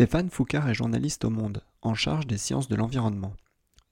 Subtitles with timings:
[0.00, 3.34] Stéphane Foucard est journaliste au Monde, en charge des sciences de l'environnement.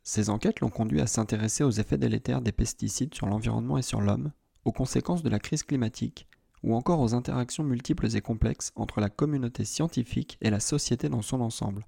[0.02, 4.00] Ses enquêtes l'ont conduit à s'intéresser aux effets délétères des pesticides sur l'environnement et sur
[4.00, 4.32] l'homme,
[4.64, 6.26] aux conséquences de la crise climatique,
[6.62, 11.20] ou encore aux interactions multiples et complexes entre la communauté scientifique et la société dans
[11.20, 11.86] son ensemble.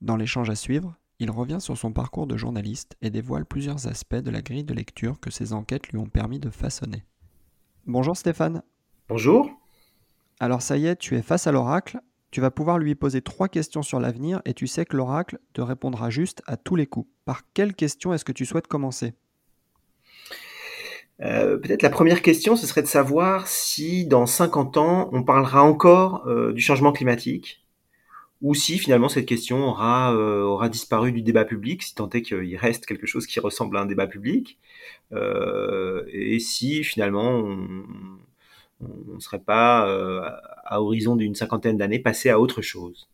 [0.00, 4.14] Dans l'échange à suivre, il revient sur son parcours de journaliste et dévoile plusieurs aspects
[4.14, 7.04] de la grille de lecture que ses enquêtes lui ont permis de façonner.
[7.84, 8.62] Bonjour Stéphane.
[9.10, 9.50] Bonjour.
[10.40, 13.48] Alors ça y est, tu es face à l'oracle, tu vas pouvoir lui poser trois
[13.48, 17.08] questions sur l'avenir et tu sais que l'oracle te répondra juste à tous les coups.
[17.24, 19.14] Par quelle question est-ce que tu souhaites commencer?
[21.22, 25.62] Euh, Peut-être la première question, ce serait de savoir si dans 50 ans, on parlera
[25.62, 27.62] encore euh, du changement climatique
[28.42, 32.20] ou si finalement cette question aura, euh, aura disparu du débat public, si tant est
[32.20, 34.58] qu'il reste quelque chose qui ressemble à un débat public,
[35.12, 37.56] et si finalement on,
[38.80, 39.86] ne serait pas,
[40.66, 43.08] à horizon d'une cinquantaine d'années, passé à autre chose.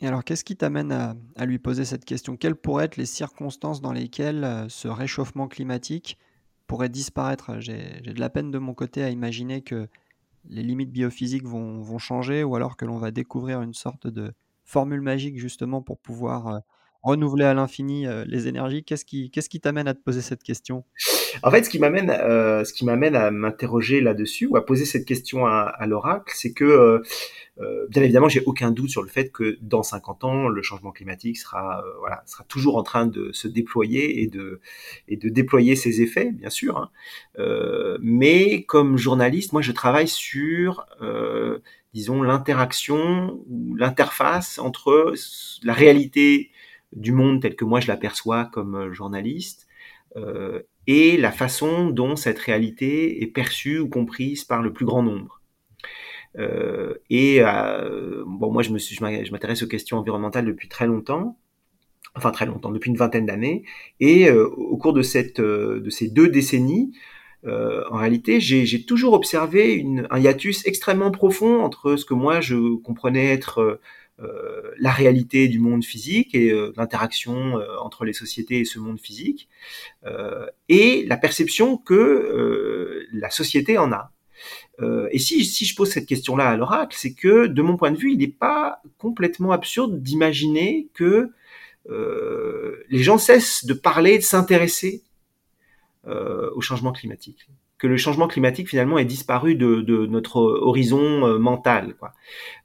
[0.00, 2.36] Et alors, qu'est-ce qui t'amène à, lui poser cette question?
[2.36, 6.16] Quelles pourraient être les circonstances dans lesquelles euh, ce réchauffement climatique
[6.66, 7.60] pourrait disparaître?
[7.60, 9.88] J'ai de la peine de mon côté à imaginer que
[10.48, 14.32] les limites biophysiques vont, vont changer ou alors que l'on va découvrir une sorte de
[14.64, 16.58] formule magique justement pour pouvoir euh,
[17.02, 18.84] renouveler à l'infini les énergies.
[18.84, 20.84] Qu'est-ce qui qu'est-ce qui t'amène à te poser cette question?
[21.42, 24.84] En fait, ce qui m'amène euh, ce qui m'amène à m'interroger là-dessus ou à poser
[24.84, 26.98] cette question à, à l'oracle, c'est que euh,
[27.60, 30.92] euh, bien évidemment, j'ai aucun doute sur le fait que dans 50 ans, le changement
[30.92, 34.60] climatique sera voilà sera toujours en train de se déployer et de
[35.08, 36.76] et de déployer ses effets, bien sûr.
[36.78, 36.90] Hein.
[38.00, 40.86] mais comme journaliste, moi, je travaille sur
[41.92, 45.14] disons l'interaction ou l'interface entre
[45.62, 46.50] la réalité
[46.92, 49.68] du monde tel que moi je l'aperçois comme euh, journaliste,
[50.16, 55.02] euh, et la façon dont cette réalité est perçue ou comprise par le plus grand
[55.02, 55.40] nombre.
[56.38, 57.40] Euh, et
[58.26, 61.38] bon, moi je m'intéresse aux questions environnementales depuis très longtemps,
[62.14, 63.64] enfin très longtemps, depuis une vingtaine d'années,
[63.98, 66.92] et au cours de cette, de ces deux décennies,
[67.46, 72.76] en réalité, j'ai toujours observé une, un hiatus extrêmement profond entre ce que moi je
[72.76, 73.80] comprenais être euh,
[74.78, 79.00] la réalité du monde physique et euh, l'interaction euh, entre les sociétés et ce monde
[79.00, 79.48] physique,
[80.68, 84.12] et la perception que la société en a.
[85.10, 87.98] et si, si je pose cette question-là à l'oracle, c'est que de mon point de
[87.98, 91.30] vue, il n'est pas complètement absurde d'imaginer que
[91.88, 95.02] les gens cessent de parler, de s'intéresser
[96.06, 97.46] au changement climatique
[97.80, 102.12] que le changement climatique finalement est disparu de, de notre horizon euh, mental, quoi,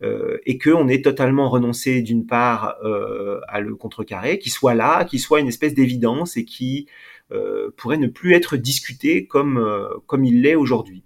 [0.03, 5.05] euh, et qu'on est totalement renoncé d'une part euh, à le contrecarrer, qu'il soit là,
[5.05, 6.87] qu'il soit une espèce d'évidence et qui
[7.31, 11.01] euh, pourrait ne plus être discuté comme euh, comme il l'est aujourd'hui.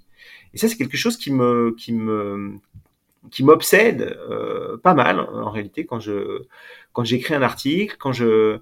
[0.56, 2.56] Et ça, c'est quelque chose qui me qui me
[3.32, 6.44] qui m'obsède euh, pas mal en réalité quand je
[6.94, 8.60] quand j'écris un article, quand je euh,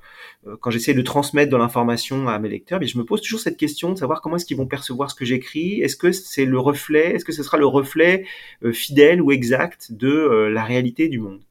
[0.59, 3.57] quand j'essaie de transmettre de l'information à mes lecteurs, mais je me pose toujours cette
[3.57, 5.81] question de savoir comment est-ce qu'ils vont percevoir ce que j'écris.
[5.81, 8.25] Est-ce que c'est le reflet, est-ce que ce sera le reflet
[8.63, 11.41] euh, fidèle ou exact de la réalité du monde?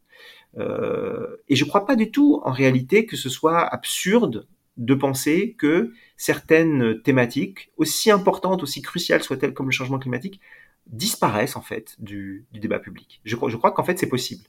[1.49, 4.47] Et je crois pas du tout en réalité que ce soit absurde
[4.79, 10.41] de penser que certaines thématiques, aussi importantes, aussi cruciales soient-elles comme le changement climatique,
[10.87, 13.21] disparaissent en fait du, débat public.
[13.25, 14.45] Je, crois qu'en fait c'est possible.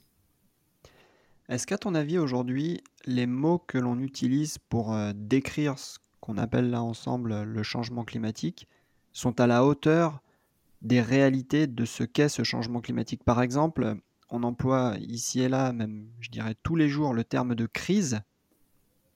[1.48, 6.36] Est-ce qu'à ton avis aujourd'hui, les mots que l'on utilise pour euh, décrire ce qu'on
[6.36, 8.68] appelle là ensemble le changement climatique
[9.12, 10.20] sont à la hauteur
[10.82, 13.24] des réalités de ce qu'est ce changement climatique?
[13.24, 13.96] Par exemple,
[14.30, 18.20] on emploie ici et là, même je dirais tous les jours, le terme de crise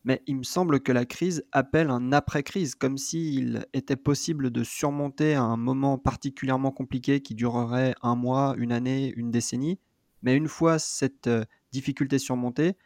[0.04, 4.64] mais il me semble que la crise appelle un après-crise, comme s'il était possible de
[4.64, 9.78] surmonter un moment particulièrement compliqué qui durerait un mois, une année, une décennie.
[10.22, 12.76] Mais une fois cette euh, difficulté surmontée,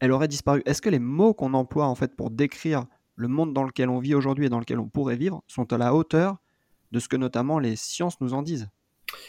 [0.00, 0.62] elle aurait disparu.
[0.64, 2.86] Est-ce que les mots qu'on emploie en fait pour décrire
[3.16, 5.78] le monde dans lequel on vit aujourd'hui et dans lequel on pourrait vivre sont à
[5.78, 6.38] la hauteur
[6.92, 8.68] de ce que notamment les sciences nous en disent?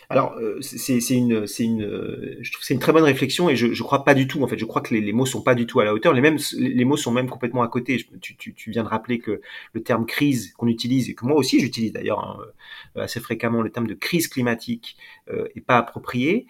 [0.09, 4.03] Alors, euh, c'est une, euh, je trouve c'est une très bonne réflexion et je, crois
[4.03, 4.43] pas du tout.
[4.43, 6.13] En fait, je crois que les, mots sont pas du tout à la hauteur.
[6.13, 8.03] Les mots sont même complètement à côté.
[8.19, 9.41] Tu, viens de rappeler que
[9.73, 12.39] le terme crise qu'on utilise et que moi aussi j'utilise d'ailleurs hein,
[12.97, 14.97] euh, assez fréquemment, le terme de crise climatique
[15.55, 16.47] est pas approprié.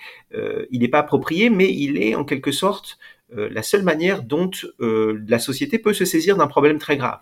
[0.72, 2.98] Il n'est pas approprié, mais il est en quelque sorte
[3.32, 4.50] la seule manière dont
[4.80, 7.20] la société peut se saisir d'un problème très grave.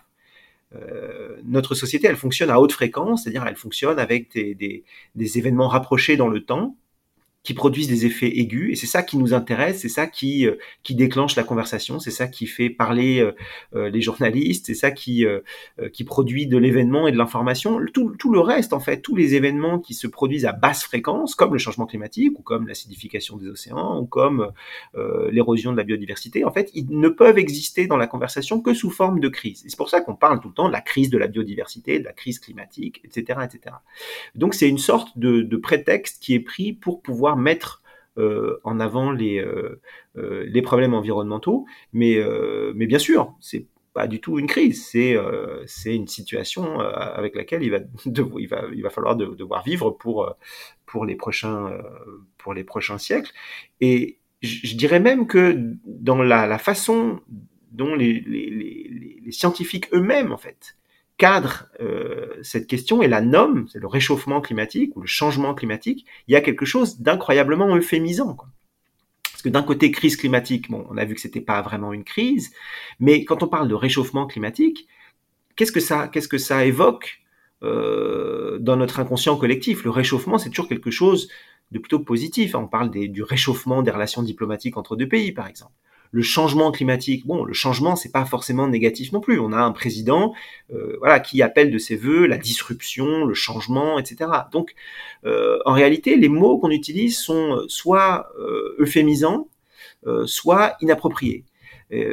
[0.74, 4.84] Euh, notre société, elle fonctionne à haute fréquence, c'est-à-dire elle fonctionne avec des, des,
[5.14, 6.76] des, événements rapprochés dans le temps,
[7.48, 8.72] qui produisent des effets aigus.
[8.72, 12.10] Et c'est ça qui nous intéresse, c'est ça qui, euh, qui déclenche la conversation, c'est
[12.10, 13.32] ça qui fait parler euh,
[13.74, 15.40] euh les journalistes, c'est ça qui, euh,
[15.94, 17.80] qui produit de l'événement et de l'information.
[17.94, 21.34] Tout, tout, le reste, en fait, tous les événements qui se produisent à basse fréquence,
[21.34, 24.52] comme le changement climatique, ou comme l'acidification des océans, ou comme
[25.30, 28.90] l'érosion de la biodiversité, en fait, ils ne peuvent exister dans la conversation que sous
[28.90, 29.64] forme de crise.
[29.64, 31.98] Et c'est pour ça qu'on parle tout le temps de la crise de la biodiversité,
[31.98, 33.40] de la crise climatique, etc.
[33.44, 33.76] etc.
[34.34, 37.82] Donc c'est une sorte de, de prétexte qui est pris pour pouvoir mettre
[38.18, 39.80] euh, en avant les, euh,
[40.16, 41.66] euh, les problèmes environnementaux.
[41.92, 42.18] Mais,
[42.74, 45.16] mais bien sûr, c'est pas du tout une crise, c'est
[45.66, 50.34] c'est une situation avec laquelle il va, il va, il va falloir devoir vivre pour,
[50.86, 51.78] pour, les prochains,
[52.38, 53.32] pour les prochains siècles.
[53.80, 57.20] Et je dirais même que dans la, façon
[57.72, 60.77] dont les scientifiques eux-mêmes, en fait,
[61.18, 66.06] cadre euh, cette question et la nomme, c'est le réchauffement climatique ou le changement climatique,
[66.28, 68.36] il y a quelque chose d'incroyablement euphémisant.
[69.24, 72.04] Parce que d'un côté, crise climatique, bon, on a vu que c'était pas vraiment une
[72.04, 72.52] crise,
[73.00, 74.88] mais quand on parle de réchauffement climatique,
[75.56, 77.20] qu'est-ce que ça, qu'est-ce que ça évoque
[77.62, 79.84] euh, dans notre inconscient collectif?
[79.84, 81.28] Le réchauffement, c'est toujours quelque chose
[81.72, 82.54] de plutôt positif.
[82.54, 85.72] On parle du réchauffement des relations diplomatiques entre deux pays, par exemple
[86.10, 89.38] le changement climatique, bon, le changement, c'est pas forcément négatif non plus.
[89.38, 90.32] On a un président,
[90.72, 94.30] euh, voilà, qui appelle de ses voeux la disruption, le changement, etc.
[94.52, 94.74] Donc,
[95.24, 99.48] euh, en réalité, les mots qu'on utilise sont soit euh, euphémisants,
[100.06, 101.44] euh, soit inappropriés.
[101.90, 102.04] Et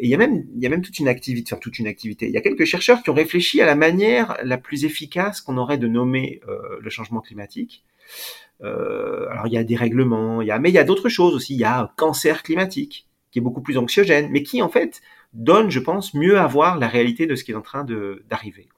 [0.00, 2.26] il y a même, il y a même toute une activité, enfin toute une activité.
[2.26, 5.56] Il y a quelques chercheurs qui ont réfléchi à la manière la plus efficace qu'on
[5.56, 6.40] aurait de nommer
[6.80, 7.82] le changement climatique.
[8.62, 11.54] alors il y a des règlements, mais il y a d'autres choses aussi.
[11.54, 15.02] Il y a cancer climatique qui est beaucoup plus anxiogène, mais qui en fait
[15.32, 18.68] donne, je pense, mieux à voir la réalité de ce qui est en train d'arriver.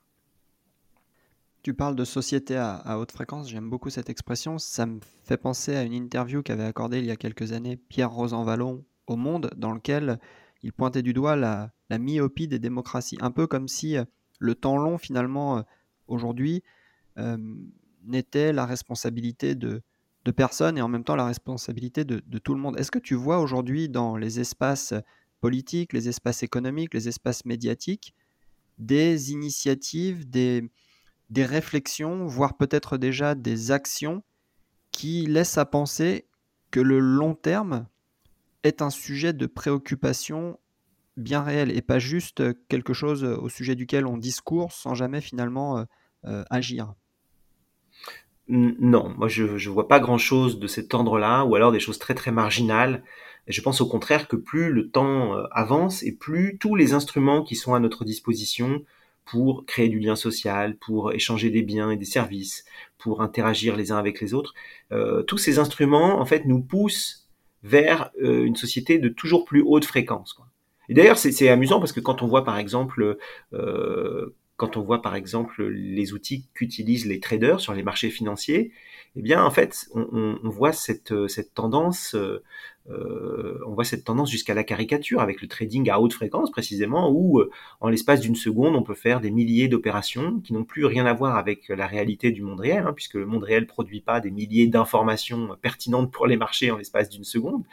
[1.63, 4.57] Tu parles de société à, haute fréquence, j'aime beaucoup cette expression.
[4.57, 8.11] Ça me fait penser à une interview qu'avait accordée il y a quelques années Pierre
[8.11, 10.19] Rosanvallon au Monde, dans lequel
[10.63, 13.19] il pointait du doigt la, la myopie des démocraties.
[13.21, 14.05] Un peu comme si euh,
[14.39, 15.63] le temps long, finalement, euh,
[16.09, 16.63] aujourd'hui,
[17.19, 17.37] euh,
[18.05, 19.83] n'était la responsabilité de,
[20.27, 22.79] de personnes et en même temps la responsabilité de, tout le monde.
[22.79, 24.93] Est-ce que tu vois aujourd'hui dans les espaces
[25.41, 28.13] politiques, les espaces économiques, les espaces médiatiques,
[28.79, 30.69] des initiatives, des,
[31.31, 34.25] des réflexions, voire peut-être déjà des actions
[34.91, 36.27] qui laissent à penser
[36.73, 37.87] que le long terme
[38.65, 40.59] est un sujet de préoccupation
[41.17, 45.79] bien réel et pas juste quelque chose au sujet duquel on discourt sans jamais finalement
[45.79, 45.85] euh,
[46.25, 46.95] euh, agir?
[48.49, 52.15] Non, moi je ne vois pas grand-chose de cet ordre-là, ou alors des choses très
[52.15, 53.03] très marginales.
[53.49, 57.43] Je pense au contraire que plus le temps euh, avance et plus tous les instruments
[57.43, 58.83] qui sont à notre disposition
[59.27, 62.65] pour créer du lien social, pour échanger des biens et des services,
[62.97, 64.55] pour interagir les uns avec les autres,
[64.93, 67.29] euh, tous ces instruments en fait nous poussent
[67.63, 70.37] vers euh, une société de toujours plus haute fréquence.
[70.89, 73.19] Et d'ailleurs c'est amusant parce que quand on voit par exemple
[73.53, 78.73] euh, quand on voit par exemple les outils qu'utilisent les traders sur les marchés financiers,
[79.17, 82.17] eh bien en fait on, voit cette, cette tendance,
[82.91, 87.11] euh, on voit cette tendance jusqu'à la caricature avec le trading à haute fréquence précisément,
[87.11, 90.85] où euh, en l'espace d'une seconde on peut faire des milliers d'opérations qui n'ont plus
[90.85, 94.01] rien à voir avec la réalité du monde réel, hein, puisque le monde réel produit
[94.01, 97.65] pas des milliers d'informations pertinentes pour les marchés en l'espace d'une seconde.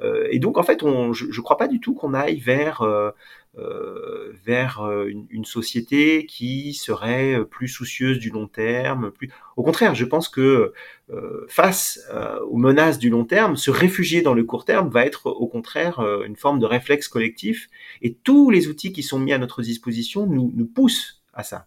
[0.00, 2.82] Euh, et donc en fait on, je ne crois pas du tout qu'on aille vers
[2.82, 3.12] euh, euh,
[3.54, 9.10] vers euh, une, une, société qui serait plus soucieuse du long terme.
[9.10, 9.30] Plus...
[9.56, 10.72] Au contraire, je pense que
[11.10, 15.04] euh, face euh, aux menaces du long terme, se réfugier dans le court terme va
[15.04, 17.68] être au contraire euh, une forme de réflexe collectif.
[18.02, 21.66] Et tous les outils qui sont mis à notre disposition nous, nous poussent à ça.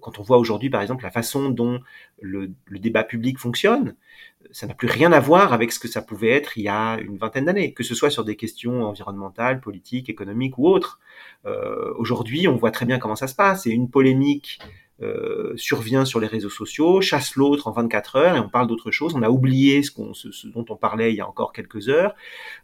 [0.00, 1.80] Quand on voit aujourd'hui, par exemple, la façon dont
[2.20, 3.94] le, le débat public fonctionne,
[4.50, 6.98] ça n'a plus rien à voir avec ce que ça pouvait être il y a
[6.98, 11.00] une vingtaine d'années, que ce soit sur des questions environnementales, politiques, économiques ou autres.
[11.46, 13.66] Euh, Aujourd'hui, on voit très bien comment ça se passe.
[13.66, 14.58] Et une polémique
[15.00, 18.90] euh, survient sur les réseaux sociaux, chasse l'autre en 24 heures et on parle d'autre
[18.90, 19.14] chose.
[19.14, 22.14] On a oublié ce, qu'on, ce, dont on parlait il y a encore quelques heures.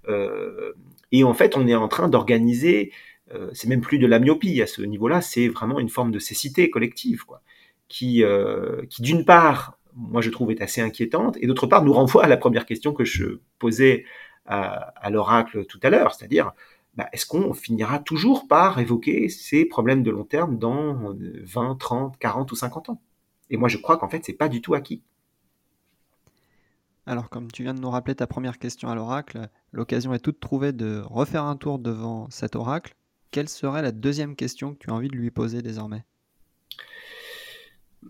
[0.08, 0.72] Euh,
[1.12, 2.92] et en fait, on est en train d'organiser,
[3.34, 6.18] euh, c'est même plus de la myopie à ce niveau-là, c'est vraiment une forme de
[6.18, 7.42] cécité collective, quoi,
[7.88, 11.92] qui, euh, qui d'une part moi je trouve est assez inquiétante, et d'autre part nous
[11.92, 14.04] renvoie à la première question que je posais
[14.46, 16.52] à, l'oracle tout à l'heure, c'est-à-dire
[16.96, 22.18] bah, est-ce qu'on finira toujours par évoquer ces problèmes de long terme dans 20, 30,
[22.18, 23.00] 40 ou 50 ans?
[23.50, 25.02] Et moi je crois qu'en fait c'est pas du tout acquis.
[27.06, 30.40] Alors, comme tu viens de nous rappeler ta première question à l'oracle, l'occasion est toute
[30.40, 32.94] trouvée de refaire un tour devant cet oracle.
[33.34, 36.04] Quelle serait la deuxième question que tu as envie de lui poser désormais?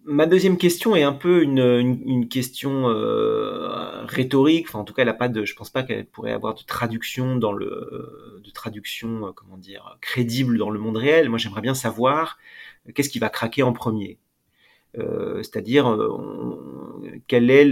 [0.05, 4.67] Ma deuxième question est un peu une, question euh, rhétorique.
[4.69, 5.45] Enfin, en tout cas, elle a.
[5.45, 8.43] Je pense pas qu'elle pourrait avoir de traduction dans le euh,
[10.03, 11.31] crédible dans le monde réel.
[11.31, 12.39] Moi, j'aimerais bien savoir
[12.87, 14.19] euh, qu'est-ce qui va craquer en premier?
[14.95, 15.99] C'est-à-dire
[17.27, 17.65] quel est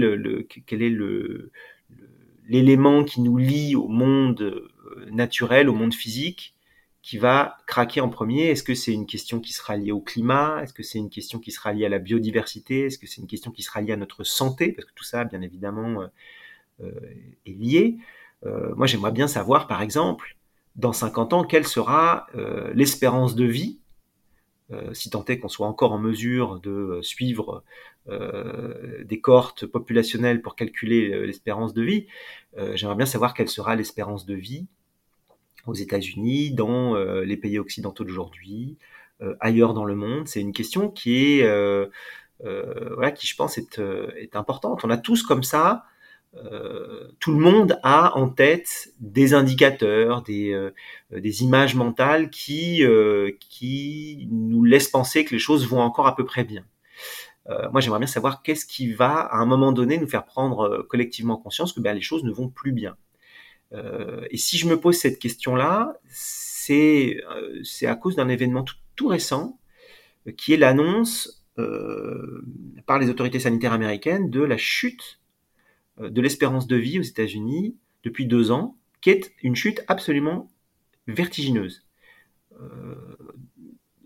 [2.48, 4.70] l'élément qui nous lie au monde
[5.10, 6.56] naturel, au monde physique,
[7.02, 10.62] qui va craquer en premier Est-ce que c'est une question qui sera liée au climat?
[10.62, 12.86] Est-ce que c'est une question qui sera liée à la biodiversité?
[12.86, 14.72] Est-ce que c'est une question qui sera liée à notre santé?
[14.72, 16.06] Parce que tout ça, bien évidemment, euh,
[16.84, 16.90] euh,
[17.44, 17.98] est lié.
[18.46, 20.36] Euh, moi, j'aimerais bien savoir, par exemple,
[20.76, 22.28] dans 50 ans, quelle sera
[22.72, 23.78] l'espérance de vie,
[24.94, 27.62] si tant est qu'on soit encore en mesure de suivre
[28.08, 32.06] des cohortes populationnelles pour calculer l'espérance de vie.
[32.72, 34.66] j'aimerais bien savoir quelle sera l'espérance de vie
[35.66, 38.76] aux États-Unis, dans euh, les pays occidentaux d'aujourd'hui,
[39.20, 40.28] euh, ailleurs dans le monde.
[40.28, 41.86] C'est une question qui est, euh,
[42.40, 43.80] voilà, qui je pense est,
[44.16, 44.84] est, importante.
[44.84, 45.84] On a tous comme ça,
[47.20, 50.70] tout le monde a en tête des indicateurs, des,
[51.10, 52.82] des images mentales qui,
[53.38, 56.64] qui nous laissent penser que les choses vont encore à peu près bien.
[57.70, 61.36] moi, j'aimerais bien savoir qu'est-ce qui va, à un moment donné, nous faire prendre collectivement
[61.36, 62.96] conscience que ben, les choses ne vont plus bien.
[63.74, 68.64] Euh, et si je me pose cette question-là, c'est euh, à cause d'un événement
[68.96, 69.58] tout, récent,
[70.26, 71.38] euh, qui est l'annonce
[72.86, 75.20] par les autorités sanitaires américaines de la chute
[76.00, 80.50] de l'espérance de vie aux États-Unis depuis deux ans, qui est une chute absolument
[81.06, 81.86] vertigineuse.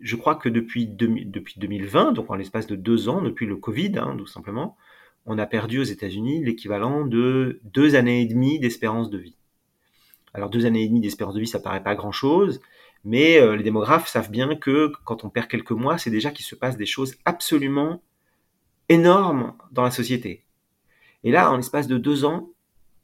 [0.01, 3.93] je crois que depuis, depuis 2020, donc en l'espace de deux ans, depuis le Covid,
[3.97, 4.77] hein, tout simplement,
[5.25, 9.37] on a perdu aux États-Unis l'équivalent de deux années et demie d'espérance de vie.
[10.37, 12.61] Alors deux années et demie d'espérance de vie, ça paraît pas grand-chose,
[13.05, 16.45] mais euh, les démographes savent bien que quand on perd quelques mois, c'est déjà qu'il
[16.45, 18.03] se passe des choses absolument
[18.91, 20.45] énormes dans la société.
[21.25, 22.51] Et là, en l'espace de deux ans,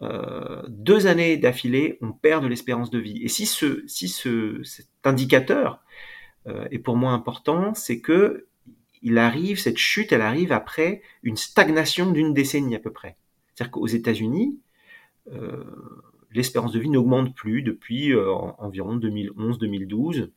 [0.03, 3.23] euh, deux années d'affilée, on perd de l'espérance de vie.
[3.23, 3.83] Et si, ce,
[4.63, 5.83] cet indicateur
[6.47, 8.47] euh, est pour moi important, c'est que
[9.01, 13.17] il arrive, cette chute, elle arrive après une stagnation d'une décennie à peu près.
[13.55, 14.61] C'est-à-dire qu'aux États-Unis,
[16.35, 20.31] l'espérance de vie n'augmente plus depuis euh, environ 2011-2012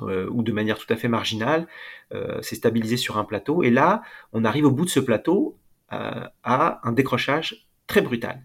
[0.00, 1.68] euh, ou de manière tout à fait marginale,
[2.12, 3.62] euh, c'est stabilisé sur un plateau.
[3.62, 4.02] Et là,
[4.32, 5.58] on arrive au bout de ce plateau
[5.90, 8.42] à un décrochage très brutal.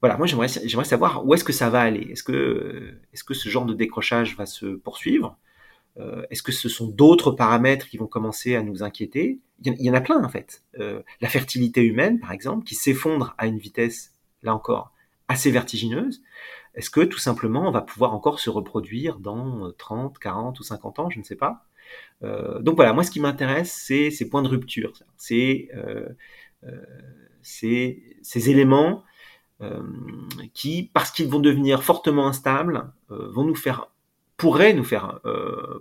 [0.00, 2.12] Voilà, moi j'aimerais, j'aimerais savoir où est-ce que ça va aller.
[2.12, 5.36] Est-ce que, est-ce que ce genre de décrochage va se poursuivre?
[6.30, 9.40] Est-ce que ce sont d'autres paramètres qui vont commencer à nous inquiéter?
[9.64, 10.62] Il y, en a plein en fait.
[10.78, 14.12] la fertilité humaine, par exemple, qui s'effondre à une vitesse,
[14.44, 14.92] là encore,
[15.30, 16.22] assez vertigineuse,
[16.74, 20.62] est-ce que tout simplement on va pouvoir encore se reproduire dans 30, euh, 40 ou
[20.64, 21.64] 50 ans, je ne sais pas.
[22.24, 26.08] Euh, donc voilà, moi ce qui m'intéresse, c'est ces points de rupture, c'est euh,
[27.42, 29.04] ces éléments
[30.54, 33.90] qui, parce qu'ils vont devenir fortement instables, vont nous faire,
[34.38, 35.20] pourraient nous faire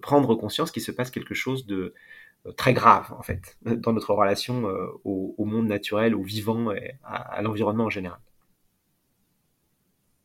[0.02, 1.94] prendre conscience qu'il se passe quelque chose de
[2.58, 4.66] très grave en fait dans notre relation
[5.06, 8.20] au, monde naturel, au vivant et à l'environnement en général.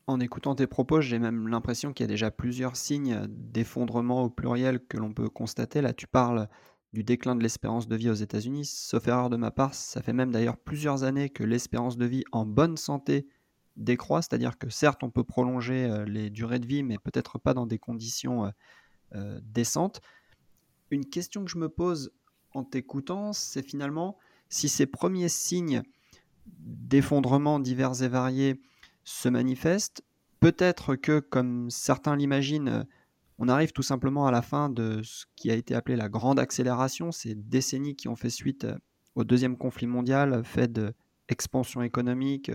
[0.06, 4.30] En écoutant tes propos, j'ai même l'impression qu'il y a déjà plusieurs signes d'effondrement au
[4.30, 5.80] pluriel que l'on peut constater.
[5.80, 6.48] Là, tu parles
[6.92, 8.66] du déclin de l'espérance de vie aux États-Unis.
[8.66, 12.24] Sauf erreur de ma part, ça fait même d'ailleurs plusieurs années que l'espérance de vie
[12.32, 13.26] en bonne santé
[13.76, 17.54] décroît, c'est-à-dire que certes, on peut prolonger euh, les durées de vie, mais peut-être pas
[17.54, 18.50] dans des conditions euh,
[19.14, 20.00] euh, décentes.
[20.90, 22.12] Une question que je me pose
[22.52, 24.18] en t'écoutant, c'est finalement
[24.48, 25.82] si ces premiers signes
[26.46, 28.60] d'effondrement divers et variés
[29.04, 30.02] se manifeste.
[30.40, 32.86] Peut-être que, comme certains l'imaginent,
[33.38, 36.38] on arrive tout simplement à la fin de ce qui a été appelé la grande
[36.38, 38.66] accélération, ces décennies qui ont fait suite
[39.14, 42.50] au deuxième conflit mondial, fait d'expansion économique,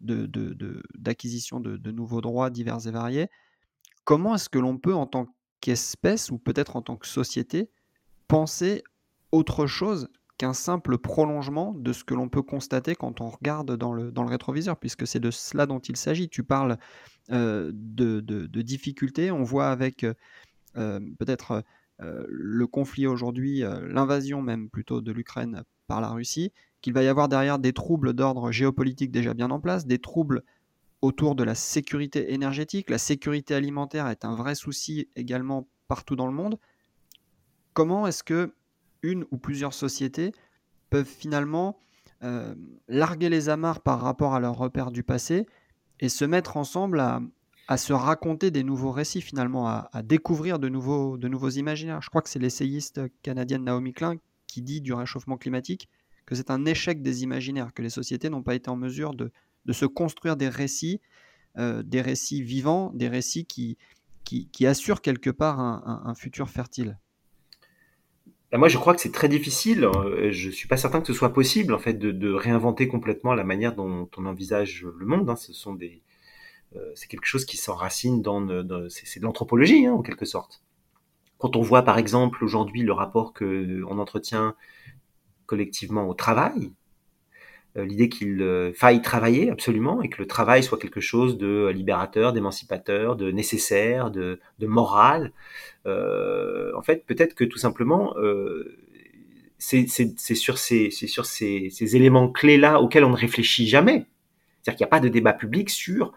[0.00, 3.28] d'acquisition de, de, nouveaux droits divers et variés.
[4.04, 5.26] Comment est-ce que l'on peut, en tant
[5.60, 7.70] qu'espèce, ou peut-être en tant que société,
[8.28, 8.82] penser
[9.32, 13.92] autre chose qu'un simple prolongement de ce que l'on peut constater quand on regarde dans
[13.92, 16.28] le, dans le rétroviseur, puisque c'est de cela dont il s'agit.
[16.28, 16.78] Tu parles
[17.30, 21.64] euh, de, de, difficultés, on voit avec euh, peut-être
[22.02, 26.52] euh, le conflit aujourd'hui, l'invasion même plutôt de l'Ukraine par la Russie,
[26.82, 30.42] qu'il va y avoir derrière des troubles d'ordre géopolitique déjà bien en place, des troubles
[31.00, 32.90] autour de la sécurité énergétique.
[32.90, 36.58] La sécurité alimentaire est un vrai souci également partout dans le monde.
[37.72, 38.54] Comment est-ce que
[39.06, 40.32] une ou plusieurs sociétés
[40.90, 41.78] peuvent finalement
[42.22, 42.54] euh,
[42.88, 45.46] larguer les amarres par rapport à leurs repères du passé
[46.00, 51.18] et se mettre ensemble à, se raconter des nouveaux récits finalement, à, découvrir de nouveaux,
[51.50, 52.00] imaginaires.
[52.02, 55.88] Je crois que c'est l'essayiste canadienne Naomi Klein qui dit du réchauffement climatique
[56.26, 59.30] que c'est un échec des imaginaires, que les sociétés n'ont pas été en mesure de,
[59.72, 61.00] se construire des récits,
[61.58, 63.76] euh, des récits vivants, des récits qui,
[64.64, 66.98] assurent quelque part un futur fertile.
[68.52, 69.84] Bah, moi, je crois que c'est très difficile.
[69.84, 73.44] Euh, je suis pas certain que ce soit possible, en fait, de, réinventer complètement la
[73.44, 75.28] manière dont on envisage le monde.
[75.28, 75.36] Hein.
[76.74, 78.46] Euh, c'est quelque chose qui s'enracine dans,
[78.88, 80.62] c'est de l'anthropologie, hein, en quelque sorte.
[81.38, 84.54] Quand on voit, par exemple, aujourd'hui le rapport que on entretient
[85.46, 86.72] collectivement au travail,
[87.84, 92.32] l'idée qu'il euh, faille travailler absolument et que le travail soit quelque chose de libérateur,
[92.32, 95.32] d'émancipateur, de nécessaire, de, moral.
[95.86, 98.14] Euh, en fait, peut-être que tout simplement,
[99.58, 99.86] c'est
[100.34, 104.06] sur, ces, sur ces, éléments clés-là auxquels on ne réfléchit jamais.
[104.62, 106.12] C'est-à-dire qu'il n'y a pas de débat public sur,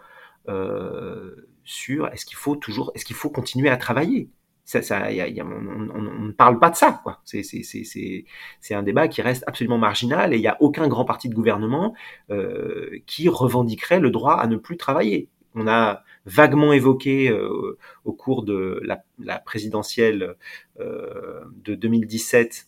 [1.64, 4.28] sur est-ce qu'il faut toujours, est-ce qu'il faut continuer à travailler
[4.74, 7.02] on, ne parle pas de ça.
[7.24, 11.34] C'est un débat qui reste absolument marginal et il n'y a aucun grand parti de
[11.34, 11.94] gouvernement
[12.30, 15.28] euh, qui revendiquerait le droit à ne plus travailler.
[15.54, 18.80] On a vaguement évoqué euh, au cours de
[19.18, 20.36] la, présidentielle
[20.78, 22.66] euh, de 2017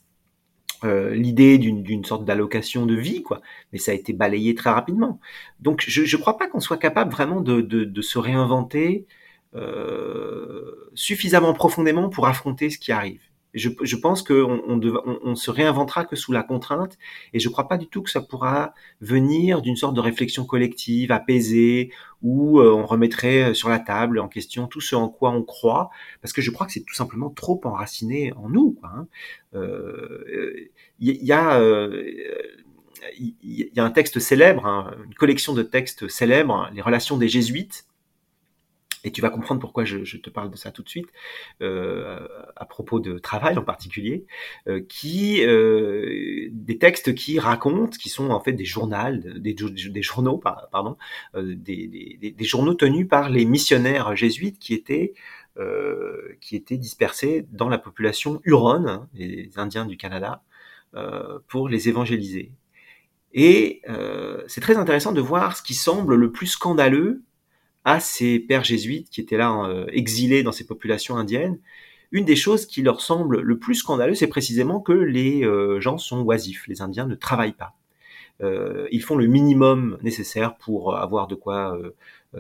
[0.85, 3.41] l'idée d'une sorte d'allocation de vie, quoi.
[3.73, 5.21] Mais ça a été balayé très rapidement.
[5.61, 9.22] Donc, je ne crois pas qu'on soit capable vraiment de se réinventer euh,
[10.95, 13.21] suffisamment profondément pour affronter ce qui arrive.
[13.55, 14.81] Je, je, pense qu'on on,
[15.23, 16.97] on, se réinventera que sous la contrainte,
[17.35, 20.47] et je ne crois pas du tout que ça pourra venir d'une sorte de réflexion
[20.47, 21.91] collective, apaisée,
[22.23, 25.91] où euh, on remettrait sur la table en question tout ce en quoi on croit,
[26.23, 28.79] parce que je crois que c'est tout simplement trop enraciné en nous.
[28.83, 29.07] Il hein.
[29.55, 31.61] euh, y, y, a
[33.15, 37.29] il y a un texte célèbre, hein, une collection de textes célèbres, les relations des
[37.29, 37.85] jésuites,
[39.05, 41.09] et tu vas comprendre pourquoi je, te parle de ça tout de suite,
[41.61, 44.27] euh, à propos de travail en particulier,
[44.69, 48.93] euh, qui euh, des textes qui racontent, qui sont en fait des journaux,
[49.37, 50.97] des, des journaux, pardon,
[51.35, 55.15] des, des, journaux tenus par les missionnaires jésuites qui étaient
[56.41, 60.43] qui étaient dispersés dans la population Huron, hein, les Indiens du Canada,
[61.49, 62.53] pour les évangéliser.
[63.35, 63.83] Et
[64.47, 67.23] c'est très intéressant de voir ce qui semble le plus scandaleux
[67.85, 71.59] à ces pères jésuites qui étaient là euh, exilés dans ces populations indiennes,
[72.13, 75.99] une des choses qui leur semble le plus scandaleux, c'est précisément que les euh, gens
[75.99, 77.75] sont oisifs, les Indiens ne travaillent pas.
[78.43, 81.79] Euh, ils font le minimum nécessaire pour avoir de quoi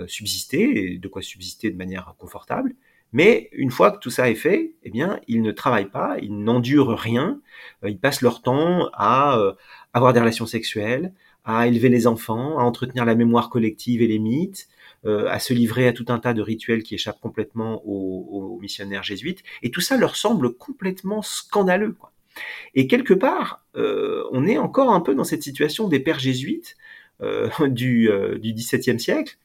[0.07, 2.74] subsister, et de quoi subsister de manière confortable.
[3.12, 6.35] Mais une fois que tout ça est fait, eh bien, ils ne travaillent pas, ils
[6.35, 7.40] n'endurent rien,
[7.87, 9.38] ils passent leur temps à
[9.92, 11.12] avoir des relations sexuelles,
[11.44, 15.52] à élever les enfants, à entretenir la mémoire collective et les mythes, euh, à se
[15.52, 19.80] livrer à tout un tas de rituels qui échappent complètement aux, missionnaires jésuites, et tout
[19.80, 21.92] ça leur semble complètement scandaleux.
[21.92, 22.12] Quoi.
[22.74, 26.76] Et quelque part, euh, on est encore un peu dans cette situation des pères jésuites
[27.20, 28.08] euh, du,
[28.40, 29.38] du XVIIe siècle.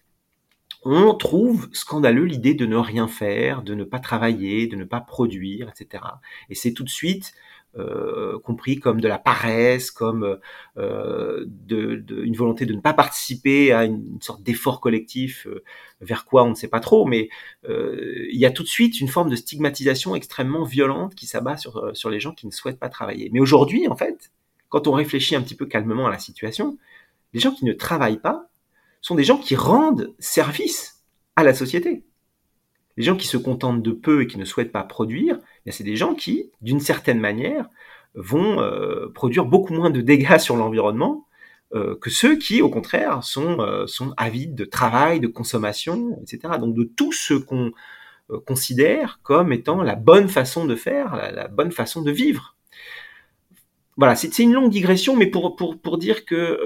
[0.83, 5.01] On trouve scandaleux l'idée de ne rien faire, de ne pas travailler, de ne pas
[5.01, 6.03] produire, etc.
[6.49, 7.33] Et c'est tout de suite
[7.77, 10.39] euh, compris comme de la paresse, comme
[10.77, 15.63] euh, une volonté de ne pas participer à une, sorte d'effort collectif euh,
[16.01, 17.29] vers quoi on ne sait pas trop, mais
[17.67, 21.95] il y a tout de suite une forme de stigmatisation extrêmement violente qui s'abat sur,
[21.95, 23.29] sur les gens qui ne souhaitent pas travailler.
[23.33, 24.31] Mais aujourd'hui, en fait,
[24.69, 26.77] quand on réfléchit un petit peu calmement à la situation,
[27.33, 28.49] les gens qui ne travaillent pas
[29.01, 31.03] sont des gens qui rendent service
[31.35, 32.03] à la société.
[32.97, 35.37] Les gens qui se contentent de peu et qui ne souhaitent pas produire,
[35.71, 37.69] c'est des gens qui, d'une certaine manière,
[38.17, 41.25] vont euh, produire beaucoup moins de dégâts sur l'environnement
[41.75, 46.55] euh, que ceux qui, au contraire, sont, euh, avides de travail, de consommation, etc.
[46.59, 47.71] Donc de tout ce qu'on
[48.45, 52.57] considère comme étant la bonne façon de faire, la, bonne façon de vivre.
[53.95, 56.59] Voilà, c'est une longue digression, mais pour, pour, dire que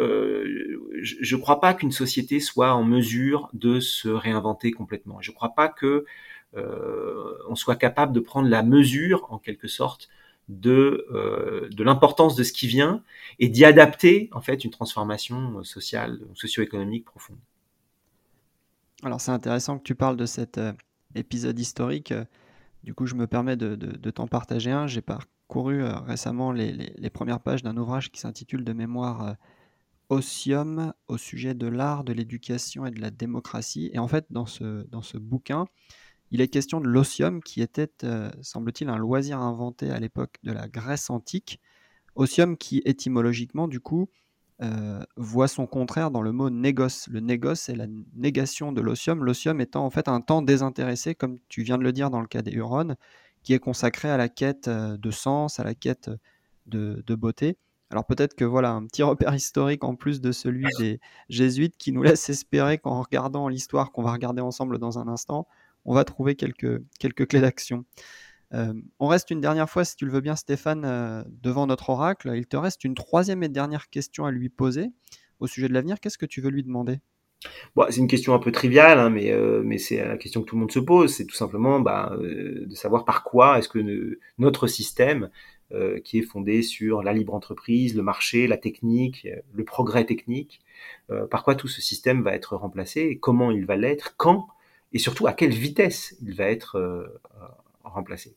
[1.03, 5.21] je ne crois pas qu'une société soit en mesure de se réinventer complètement.
[5.21, 6.05] Je ne crois pas que
[6.53, 10.09] on soit capable de prendre la mesure, en quelque sorte,
[10.51, 13.03] de, euh, de l'importance de ce qui vient
[13.39, 17.37] et d'y adapter en fait une transformation sociale, socio-économique profonde.
[19.03, 20.73] Alors c'est intéressant que tu parles de cet euh,
[21.15, 22.13] épisode historique.
[22.83, 24.87] Du coup, je me permets de, t'en partager un.
[24.87, 29.35] J'ai parcouru récemment les, premières pages d'un ouvrage qui s'intitule de mémoire
[30.09, 33.91] Ossium au sujet de l'art, de l'éducation et de la démocratie.
[33.93, 35.67] Et en fait, dans ce, dans ce bouquin,
[36.31, 37.91] il est question de l'ossium qui était,
[38.41, 41.59] semble-t-il, un loisir inventé à l'époque de la Grèce antique.
[42.15, 44.09] Ossium qui, étymologiquement, du coup,
[45.17, 47.07] voit son contraire dans le mot négoce.
[47.09, 51.37] Le négoce est la négation de l'ossium, l'ossium étant en fait un temps désintéressé, comme
[51.49, 52.95] tu viens de le dire dans le cas des Hurones,
[53.43, 56.09] qui est consacré à la quête de sens, à la quête
[56.67, 57.57] de, beauté.
[57.89, 61.91] Alors peut-être que voilà un petit repère historique en plus de celui des jésuites qui
[61.91, 65.47] nous laisse espérer qu'en regardant l'histoire qu'on va regarder ensemble dans un instant,
[65.85, 67.85] on va trouver quelques, quelques clés d'action.
[68.53, 71.89] Euh, on reste une dernière fois, si tu le veux bien, Stéphane, euh, devant notre
[71.89, 72.31] oracle.
[72.35, 74.91] Il te reste une troisième et dernière question à lui poser
[75.39, 75.99] au sujet de l'avenir.
[75.99, 76.99] Qu'est-ce que tu veux lui demander?
[77.89, 80.55] C'est une question un peu triviale, hein, mais, euh, mais c'est la question que tout
[80.55, 81.11] le monde se pose.
[81.11, 85.29] C'est tout simplement bah, de savoir par quoi est-ce que notre système,
[86.03, 90.59] qui est fondé sur la libre entreprise, le marché, la technique, le progrès technique,
[91.29, 94.47] par quoi tout ce système va être remplacé, comment il va l'être, quand,
[94.93, 97.11] et surtout à quelle vitesse il va être
[97.83, 98.35] remplacé.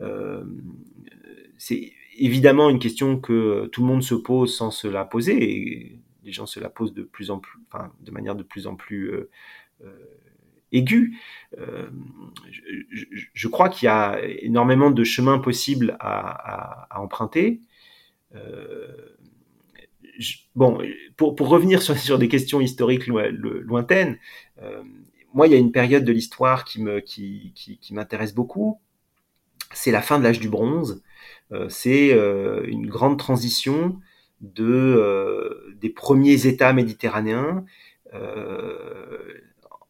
[0.00, 0.44] Euh,
[1.56, 5.98] c'est évidemment une question que tout le monde se pose sans se la poser, et
[6.24, 8.76] les gens se la posent de plus en plus, enfin, de manière de plus en
[8.76, 9.30] plus euh,
[9.84, 9.92] euh,
[10.72, 11.16] aiguë.
[13.34, 17.60] Je, crois qu'il y a énormément de chemins possibles à, emprunter.
[20.54, 20.78] bon,
[21.16, 24.18] pour, revenir sur, des questions historiques lointaines,
[25.34, 28.80] moi, il y a une période de l'histoire qui me qui, qui m'intéresse beaucoup,
[29.72, 31.02] c'est la fin de l'âge du bronze.
[31.52, 33.98] Euh, c'est euh, une grande transition
[34.40, 37.64] de, euh, des premiers États méditerranéens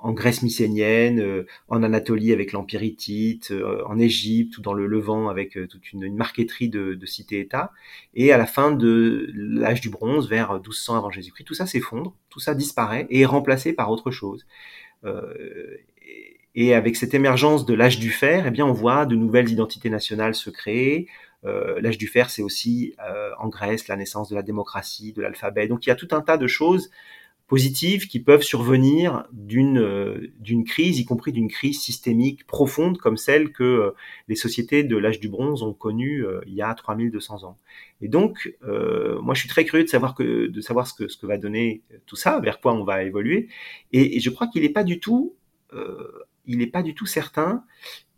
[0.00, 3.52] en Grèce mycénienne, en Anatolie avec l'Empire hittite,
[3.86, 7.70] en Égypte ou dans le Levant avec toute une, marqueterie de, de cités-États,
[8.14, 12.16] et à la fin de l'âge du bronze, vers 1200 avant Jésus-Christ, tout ça s'effondre,
[12.28, 14.46] tout ça disparaît et est remplacé par autre chose.
[16.54, 19.90] Et avec cette émergence de l'âge du fer, eh bien, on voit de nouvelles identités
[19.90, 21.08] nationales se créer.
[21.44, 25.22] Euh, l'âge du fer, c'est aussi euh, en Grèce la naissance de la démocratie, de
[25.22, 25.68] l'alphabet.
[25.68, 26.90] Donc il y a tout un tas de choses
[27.48, 33.16] positives qui peuvent survenir d'une euh, d'une crise, y compris d'une crise systémique profonde comme
[33.16, 33.90] celle que euh,
[34.28, 37.56] les sociétés de l'âge du bronze ont connue euh, il y a 3200 ans.
[38.02, 41.16] Et donc, moi, je suis très curieux de savoir que de savoir ce que ce
[41.16, 43.48] que va donner tout ça, vers quoi on va évoluer.
[43.92, 45.34] Et, je crois qu'il n'est pas du tout
[46.46, 47.64] il n'est pas du tout certain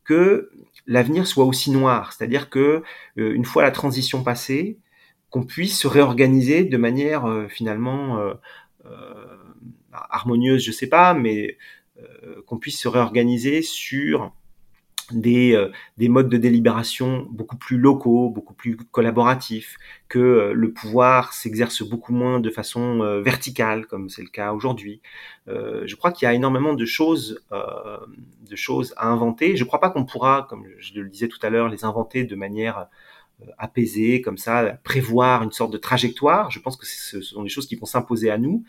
[0.04, 0.50] que
[0.86, 2.12] l'avenir soit aussi noir.
[2.12, 2.82] C'est-à-dire que
[3.16, 4.78] une fois la transition passée,
[5.30, 8.34] qu'on puisse se réorganiser de manière finalement
[9.92, 11.58] harmonieuse, je sais pas, mais
[12.46, 14.32] qu'on puisse se réorganiser sur
[15.12, 19.76] des, euh, des modes de délibération beaucoup plus locaux, beaucoup plus collaboratifs,
[20.08, 24.52] que euh, le pouvoir s'exerce beaucoup moins de façon euh, verticale, comme c'est le cas
[24.52, 25.00] aujourd'hui.
[25.46, 29.56] je crois qu'il y a énormément de choses, de choses à inventer.
[29.56, 32.22] Je ne crois pas qu'on pourra, comme je le disais tout à l'heure, les inventer
[32.22, 32.86] de manière
[33.58, 36.50] apaisée, comme ça, prévoir une sorte de trajectoire.
[36.50, 38.64] Je pense que ce sont des choses qui vont s'imposer à nous.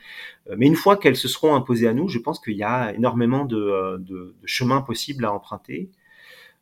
[0.58, 3.46] Mais une fois qu'elles se seront imposées à nous, je pense qu'il y a énormément
[3.46, 5.90] de, de chemins possibles à emprunter.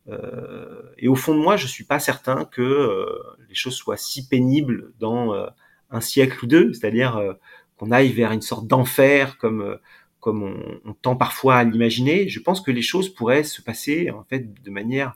[0.08, 3.06] Euh, et au fond de moi, je suis pas certain que euh,
[3.48, 5.48] les choses soient si pénibles dans euh,
[5.92, 7.36] un siècle ou deux, c'est-à-dire
[7.78, 9.78] qu'on aille vers une sorte d'enfer comme
[10.20, 12.28] comme on, tend parfois à l'imaginer.
[12.28, 15.16] Je pense que les choses pourraient se passer en fait de manière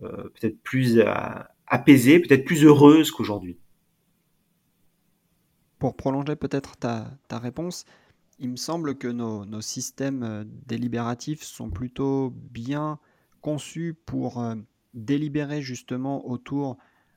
[0.00, 0.98] peut-être plus
[1.70, 3.58] apaisée, peut-être plus heureuse qu'aujourd'hui.
[5.78, 7.86] Pour prolonger peut-être ta, réponse,
[8.38, 12.98] il me semble que nos, nos systèmes délibératifs sont plutôt bien
[13.40, 14.54] conçu pour euh,
[14.94, 16.76] délibérer justement autour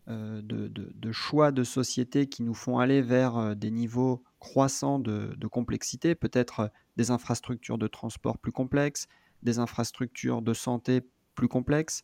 [0.09, 5.47] euh, de, choix de société qui nous font aller vers euh, des niveaux croissants de,
[5.47, 9.07] complexité, peut-être des infrastructures de transport plus complexes,
[9.43, 11.01] des infrastructures de santé
[11.35, 12.03] plus complexes.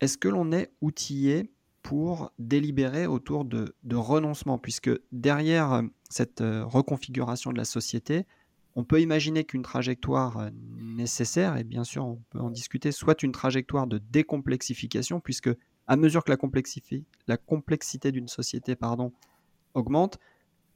[0.00, 7.52] Est-ce que l'on est outillé pour délibérer autour de, de renoncement, puisque derrière cette reconfiguration
[7.52, 8.26] de la société,
[8.76, 13.22] on peut imaginer qu'une trajectoire euh, nécessaire, et bien sûr on peut en discuter, soit
[13.22, 15.50] une trajectoire de décomplexification, puisque
[15.86, 18.76] à mesure que la, complexité d'une société
[19.72, 20.18] augmente,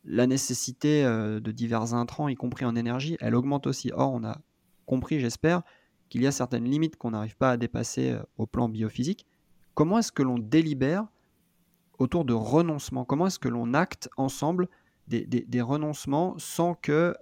[0.04, 3.90] la nécessité euh, de divers intrants, y compris en énergie, elle augmente aussi.
[3.92, 4.40] Or, on a
[4.86, 5.62] compris, j'espère,
[6.10, 9.26] qu'il y a certaines limites qu'on n'arrive pas à dépasser euh, au plan biophysique.
[9.74, 11.06] Comment est-ce que l'on délibère
[11.98, 13.06] autour de renoncements?
[13.06, 14.68] Comment est-ce que l'on acte ensemble
[15.06, 17.14] des, renoncements sans que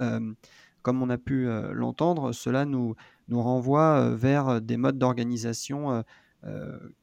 [0.83, 2.94] comme on a pu euh, l'entendre, cela nous,
[3.29, 6.05] nous renvoie euh, vers des modes d'organisation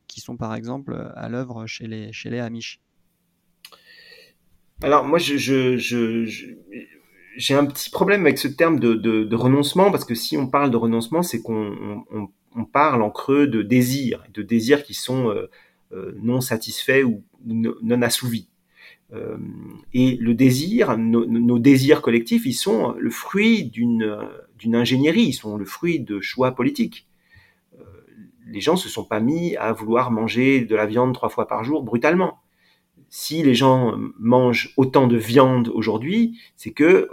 [0.08, 2.80] qui sont par exemple à l'œuvre chez les, chez les Amish?
[4.82, 5.78] Alors moi, je,
[7.36, 10.78] j'ai un petit problème avec ce terme de, renoncement, parce que si on parle de
[10.78, 12.06] renoncement, c'est qu'on
[12.72, 15.34] parle en creux de désirs, de désirs qui sont
[15.92, 18.50] non satisfaits ou non assouvis.
[19.14, 19.38] Euh,
[19.94, 25.66] et le désir, nos, désirs collectifs, ils sont le fruit d'une ingénierie, ils sont le
[25.66, 27.08] fruit de choix politiques.
[27.80, 27.84] Euh,
[28.48, 31.64] les gens se sont pas mis à vouloir manger de la viande trois fois par
[31.64, 32.40] jour brutalement.
[33.10, 37.10] Si les gens mangent autant de viande aujourd'hui, c'est que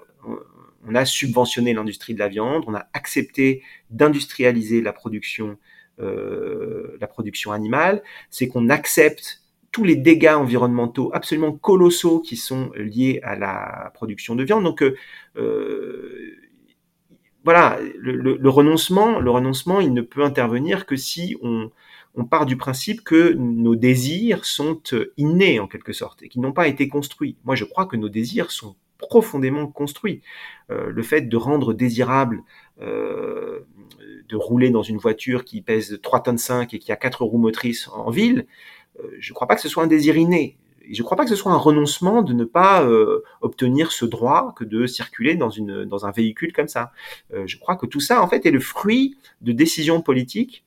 [0.86, 5.58] on a subventionné l'industrie de la viande, on a accepté d'industrialiser la production,
[6.00, 12.70] euh, la production animale, c'est qu'on accepte tous les dégâts environnementaux absolument colossaux qui sont
[12.74, 14.64] liés à la production de viande.
[14.64, 14.96] Donc euh,
[15.36, 16.36] euh,
[17.44, 21.70] voilà, le, renoncement, le renoncement, il ne peut intervenir que si on,
[22.30, 24.80] part du principe que nos désirs sont
[25.16, 27.36] innés en quelque sorte et qui n'ont pas été construits.
[27.44, 28.76] Moi, je crois que nos désirs sont
[29.08, 30.22] profondément construits.
[30.70, 32.42] Euh, le fait de rendre désirable
[32.80, 37.38] de rouler dans une voiture qui pèse 3 tonnes 5 et qui a 4 roues
[37.38, 38.46] motrices en ville,
[38.98, 40.56] euh, je ne crois pas que ce soit un désir inné.
[40.90, 44.04] Je ne crois pas que ce soit un renoncement de ne pas euh, obtenir ce
[44.04, 46.90] droit que de circuler dans, une, dans un véhicule comme ça.
[47.32, 50.64] Euh, je crois que tout ça, en fait, est le fruit de décisions politiques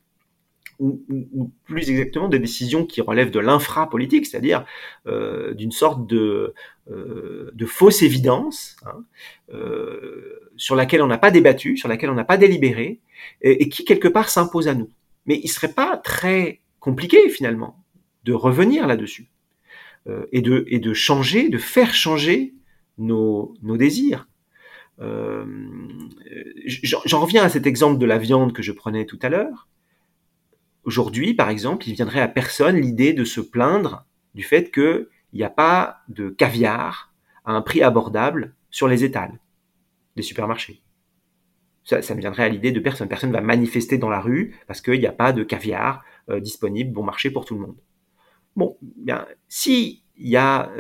[0.79, 4.65] ou, plus exactement des décisions qui relèvent de l'infra-politique, c'est-à-dire
[5.05, 6.53] d'une sorte de,
[6.88, 9.05] de fausse évidence hein,
[10.57, 12.99] sur laquelle on n'a pas débattu, sur laquelle on n'a pas délibéré,
[13.41, 14.89] et, qui quelque part s'impose à nous.
[15.25, 17.83] Mais il serait pas très compliqué finalement
[18.23, 19.29] de revenir là-dessus
[20.07, 22.53] euh, et, de, changer, de faire changer
[22.97, 24.27] nos, désirs.
[25.01, 25.45] Euh,
[26.83, 29.67] j'en reviens à cet exemple de la viande que je prenais tout à l'heure.
[30.85, 35.43] Aujourd'hui, par exemple, il viendrait à personne l'idée de se plaindre du fait qu'il n'y
[35.43, 37.11] a pas de caviar
[37.43, 39.39] à un prix abordable sur les étals
[40.15, 40.83] des supermarchés.
[41.83, 43.07] Ça, ça me viendrait à l'idée de personne.
[43.07, 46.39] Personne ne va manifester dans la rue parce qu'il n'y a pas de caviar euh,
[46.39, 47.77] disponible bon marché pour tout le monde.
[48.55, 50.71] Bon, bien, si il y a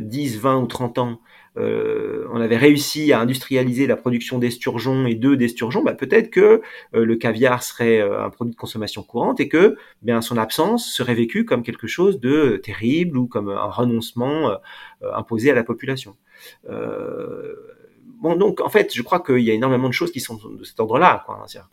[0.00, 1.20] 10, euh, 20 ou 30 ans,
[1.56, 6.62] euh, on avait réussi à industrialiser la production d'esturgeons et d'œufs d'esturgeons, bah, peut-être que
[6.94, 11.14] euh, le caviar serait un produit de consommation courante et que bien, son absence serait
[11.14, 14.56] vécue comme quelque chose de terrible ou comme un renoncement
[15.14, 16.16] imposé à la population.
[16.68, 20.64] bon, donc en fait, je crois qu'il y a énormément de choses qui sont de
[20.64, 21.24] cet ordre-là.
[21.46, 21.70] C'est-à-dire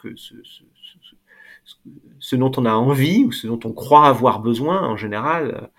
[0.00, 0.34] que, que ce,
[2.18, 5.70] ce dont on a envie ou ce dont on croit avoir besoin en général,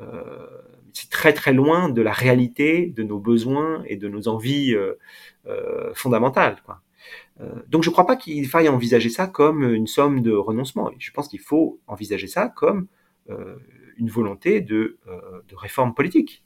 [0.00, 0.46] euh,
[0.94, 4.94] c'est très très loin de la réalité de nos besoins et de nos envies euh,
[5.46, 6.56] euh, fondamentales.
[7.68, 10.90] donc je ne crois pas qu'il faille envisager ça comme une somme de renoncement.
[10.98, 12.86] Je pense qu'il faut envisager ça comme
[13.98, 14.98] une volonté de,
[15.52, 16.44] réforme politique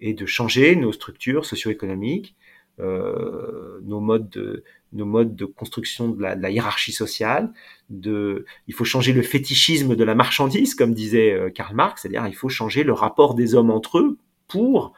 [0.00, 2.36] et de changer nos structures socio-économiques,
[2.78, 7.52] nos modes de, nos modes de construction de la, hiérarchie sociale.
[7.90, 12.26] De, il faut changer le fétichisme de la marchandise, comme disait euh, Karl Marx, c'est-à-dire
[12.26, 14.92] il faut changer le rapport des hommes entre eux pour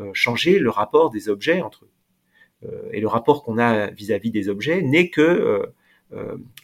[0.00, 1.90] euh, changer le rapport des objets entre eux.
[2.64, 5.62] Euh, et le rapport qu'on a vis-à-vis des objets n'est que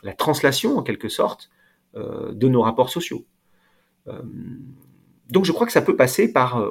[0.02, 1.48] la translation, en quelque sorte,
[1.94, 3.24] de nos rapports sociaux.
[5.30, 6.62] donc je crois que ça peut passer par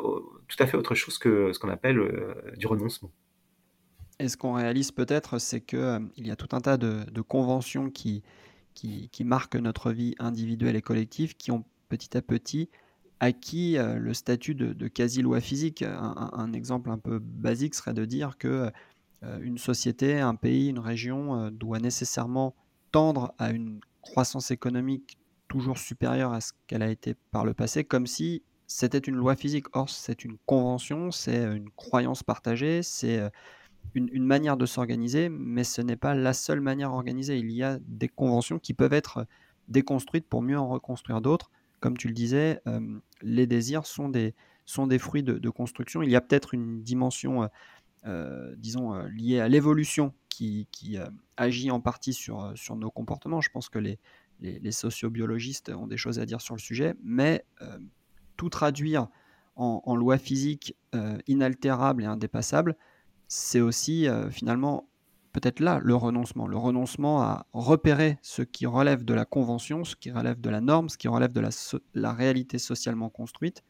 [0.47, 1.99] tout à fait autre chose que ce qu'on appelle
[2.55, 3.11] du renoncement.
[4.19, 7.91] Et ce qu'on réalise peut-être, c'est qu'il euh, y a tout un tas de, conventions
[7.91, 8.23] qui,
[8.73, 12.69] qui, marquent notre vie individuelle et collective, qui ont petit à petit
[13.19, 15.83] acquis euh, le statut de, quasi-loi physique.
[15.83, 18.71] Un, exemple un peu basique serait de dire que
[19.23, 22.55] euh, une société, un pays, une région doit nécessairement
[22.91, 27.83] tendre à une croissance économique toujours supérieure à ce qu'elle a été par le passé,
[27.83, 29.67] comme si c'était une loi physique.
[29.73, 33.21] Or, c'est une convention, c'est une croyance partagée, c'est
[33.93, 37.37] une, manière de s'organiser, mais ce n'est pas la seule manière organisée.
[37.37, 39.25] Il y a des conventions qui peuvent être
[39.67, 41.51] déconstruites pour mieux en reconstruire d'autres.
[41.79, 44.33] Comme tu le disais, euh, les désirs sont des,
[44.65, 46.01] sont des fruits de, construction.
[46.01, 47.47] Il y a peut-être une dimension, euh,
[48.05, 50.67] euh, disons, liée à l'évolution qui,
[51.35, 53.41] agit en partie sur, sur nos comportements.
[53.41, 53.99] Je pense que les,
[54.39, 57.43] les, sociobiologistes ont des choses à dire sur le sujet, mais
[58.37, 59.07] tout traduire
[59.55, 60.75] en, en loi physique
[61.27, 62.75] inaltérable et indépassable,
[63.27, 64.87] c'est aussi euh, finalement
[65.33, 69.95] peut-être là le renoncement, le renoncement à repérer ce qui relève de la convention, ce
[69.95, 71.41] qui relève de la norme, ce qui relève de
[71.93, 73.63] la, réalité socialement construite,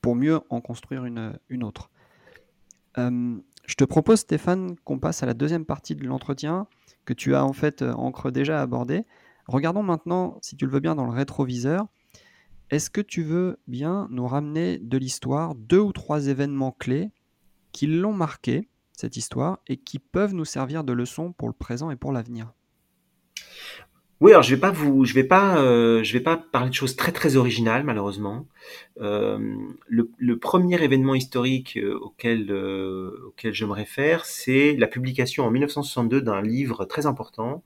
[0.00, 1.90] pour mieux en construire une, autre.
[2.96, 6.68] je te propose, Stéphane, qu'on passe à la deuxième partie de l'entretien
[7.06, 9.04] que tu as en fait euh, encre déjà abordé,
[9.46, 11.86] Regardons maintenant, si tu le veux bien, dans le rétroviseur.
[12.70, 17.10] Est-ce que tu veux bien nous ramener de l'histoire deux ou trois événements clés
[17.72, 21.90] qui l'ont marqué, cette histoire, et qui peuvent nous servir de leçon pour le présent
[21.90, 22.52] et pour l'avenir
[24.20, 26.74] oui, alors je vais pas vous, je vais pas, euh, je vais pas parler de
[26.74, 28.46] choses très très originales malheureusement.
[29.00, 29.38] Euh,
[29.88, 32.50] le, premier événement historique euh, auquel
[33.26, 37.64] auquel je me réfère, c'est la publication en 1962 d'un livre très important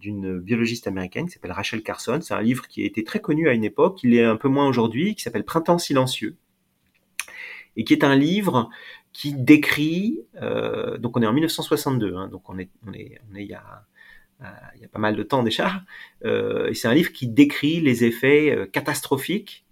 [0.00, 2.18] d'une biologiste américaine qui s'appelle Rachel Carson.
[2.22, 4.48] C'est un livre qui a été très connu à une époque, il est un peu
[4.48, 6.36] moins aujourd'hui, qui s'appelle Printemps silencieux,
[7.76, 8.70] et qui est un livre
[9.12, 13.34] qui décrit, euh, donc on est en 1962, hein, donc on est, on est, on
[13.34, 13.86] est il, y a,
[14.42, 15.82] euh, pas mal de temps déjà,
[16.24, 19.64] euh, et c'est un livre qui décrit les effets catastrophiques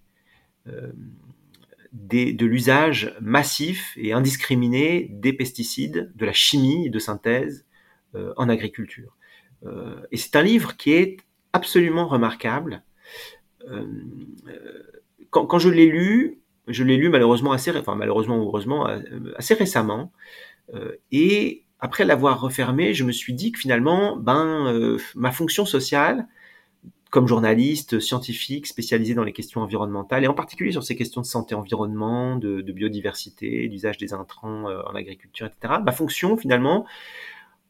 [1.92, 7.64] de l'usage massif et indiscriminé des pesticides, de la chimie de synthèse
[8.36, 9.16] en agriculture.
[10.12, 11.16] Et c'est un livre qui est
[11.54, 12.82] absolument remarquable.
[15.30, 18.86] Quand, je l'ai lu, je l'ai lu malheureusement assez, enfin heureusement
[19.36, 20.12] assez récemment,
[21.12, 26.26] et après l'avoir refermé, je me suis dit que finalement, ben, euh, ma fonction sociale,
[27.10, 31.26] comme journaliste scientifique spécialisé dans les questions environnementales, et en particulier sur ces questions de
[31.26, 36.84] santé environnement, de, biodiversité, d'usage des intrants euh, en agriculture, etc., ma fonction finalement,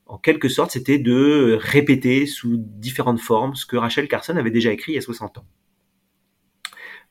[0.07, 4.73] en quelque sorte, c'était de répéter sous différentes formes ce que Rachel Carson avait déjà
[4.73, 5.45] écrit il y a 60 ans.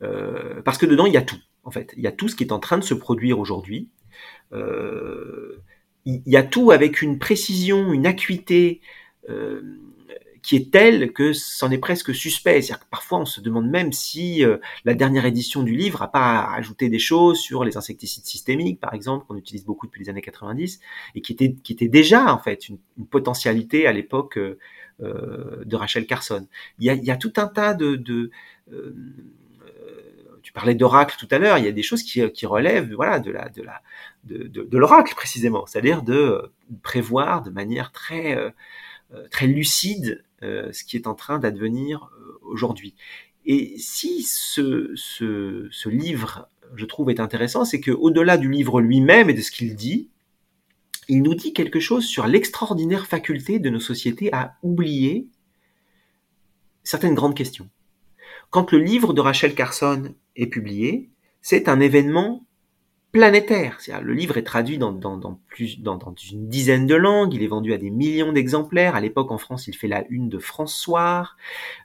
[0.02, 1.94] Euh, parce que dedans, il y a tout, en fait.
[1.98, 3.90] Il y a tout ce qui est en train de se produire aujourd'hui.
[4.54, 5.62] Euh,
[6.06, 8.80] il y a tout avec une précision, une acuité
[9.30, 9.62] euh,
[10.42, 12.62] qui est telle que c'en est presque suspect.
[12.62, 16.08] C'est-à-dire que parfois on se demande même si euh, la dernière édition du livre n'a
[16.08, 20.10] pas ajouté des choses sur les insecticides systémiques, par exemple, qu'on utilise beaucoup depuis les
[20.10, 20.80] années 90,
[21.16, 22.78] et qui était, qui était déjà en fait une,
[23.12, 24.40] potentialité à l'époque
[25.00, 26.48] de Rachel Carson.
[26.80, 28.32] Il y, a, tout un tas de,
[30.58, 33.30] parlais d'oracle tout à l'heure, il y a des choses qui, qui relèvent voilà, de,
[33.30, 33.84] la, de, la,
[34.24, 38.50] de, l'oracle précisément, c'est-à-dire de prévoir de manière très, euh,
[39.30, 42.96] très lucide euh, ce qui est en train d'advenir euh, aujourd'hui.
[43.46, 49.30] Et si ce, ce, ce, livre, je trouve, est intéressant, c'est qu'au-delà du livre lui-même
[49.30, 50.10] et de ce qu'il dit,
[51.08, 55.28] il nous dit quelque chose sur l'extraordinaire faculté de nos sociétés à oublier
[56.84, 57.70] certaines grandes questions.
[58.50, 61.10] Quand le livre de Rachel Carson est publié,
[61.42, 62.48] c'est un événement
[63.12, 63.80] planétaire.
[64.02, 66.00] Le livre est traduit dans, dans, plus, dans,
[66.32, 68.96] une dizaine de langues, il est vendu à des millions d'exemplaires.
[68.96, 71.38] À l'époque, en France, il fait la une de France Soir.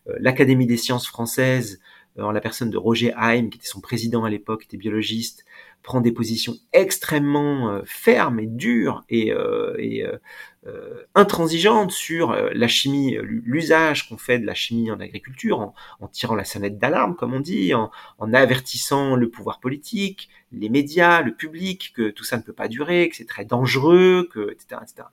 [0.08, 1.80] Euh, L'Académie des sciences françaises,
[2.18, 5.44] euh, en la personne de Roger Haim, qui était son président à l'époque, était biologiste,
[5.82, 10.18] prend des positions extrêmement euh, fermes et dures et, euh,
[10.66, 16.36] euh, intransigeantes sur la chimie, l'usage qu'on fait de la chimie en agriculture, en, tirant
[16.36, 17.90] la sonnette d'alarme, comme on dit, en,
[18.32, 23.08] avertissant le pouvoir politique, les médias, le public, que tout ça ne peut pas durer,
[23.08, 24.82] que c'est très dangereux, que, etc.
[24.82, 25.08] etc.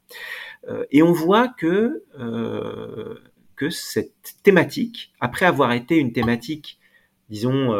[0.92, 2.04] et on voit que,
[3.56, 6.80] que cette thématique, après avoir été une thématique,
[7.30, 7.74] disons,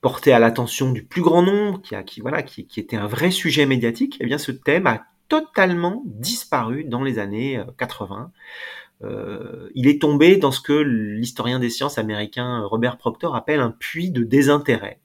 [0.00, 3.30] porté à l'attention du plus grand nombre, qui, a, qui, voilà, qui, était un vrai
[3.30, 8.32] sujet médiatique, eh bien ce thème a totalement disparu dans les années 80.
[9.02, 13.70] Euh, il est tombé dans ce que l'historien des sciences américain Robert Proctor appelle un
[13.70, 15.00] puits de désintérêt.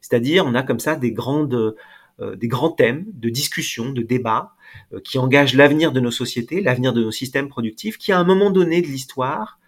[0.00, 1.76] C'est-à-dire, on a comme ça des, grandes,
[2.20, 4.54] euh, des grands thèmes de discussion, de débat,
[4.92, 8.24] euh, qui engagent l'avenir de nos sociétés, l'avenir de nos systèmes productifs, qui à un
[8.24, 9.58] moment donné de l'histoire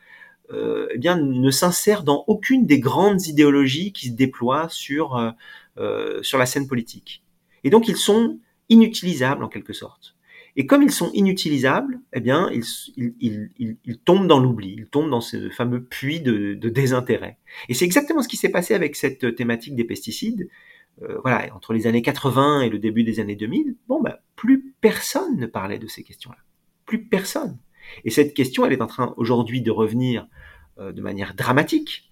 [0.52, 5.30] euh, eh bien, ne s'insère dans aucune des grandes idéologies qui se déploient sur, euh,
[5.78, 7.22] euh, sur la scène politique.
[7.64, 10.16] Et donc, ils sont inutilisables en quelque sorte.
[10.56, 12.64] Et comme ils sont inutilisables, eh bien, ils,
[12.96, 17.38] ils, ils, ils tombent dans l'oubli, ils tombent dans ce fameux puits de, de désintérêt.
[17.68, 20.48] Et c'est exactement ce qui s'est passé avec cette thématique des pesticides.
[21.02, 24.74] Euh, voilà, entre les années 80 et le début des années 2000, bon, bah, plus
[24.80, 26.38] personne ne parlait de ces questions-là.
[26.84, 27.58] Plus personne.
[28.04, 30.26] Et cette question, elle est en train aujourd'hui de revenir
[30.78, 32.10] euh, de manière dramatique,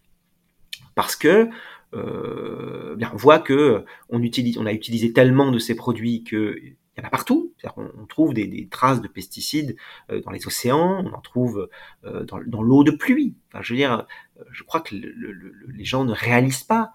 [0.94, 1.48] parce que
[1.94, 7.06] euh, on voit que on, a utilisé tellement de ces produits que il y en
[7.06, 7.54] a partout.
[7.76, 9.76] On, trouve des, traces de pesticides
[10.10, 11.68] euh, dans les océans, on en trouve
[12.02, 13.36] dans, l'eau de pluie.
[13.48, 14.06] Enfin, je veux dire,
[14.50, 16.92] je crois que le, le, les gens ne réalisent pas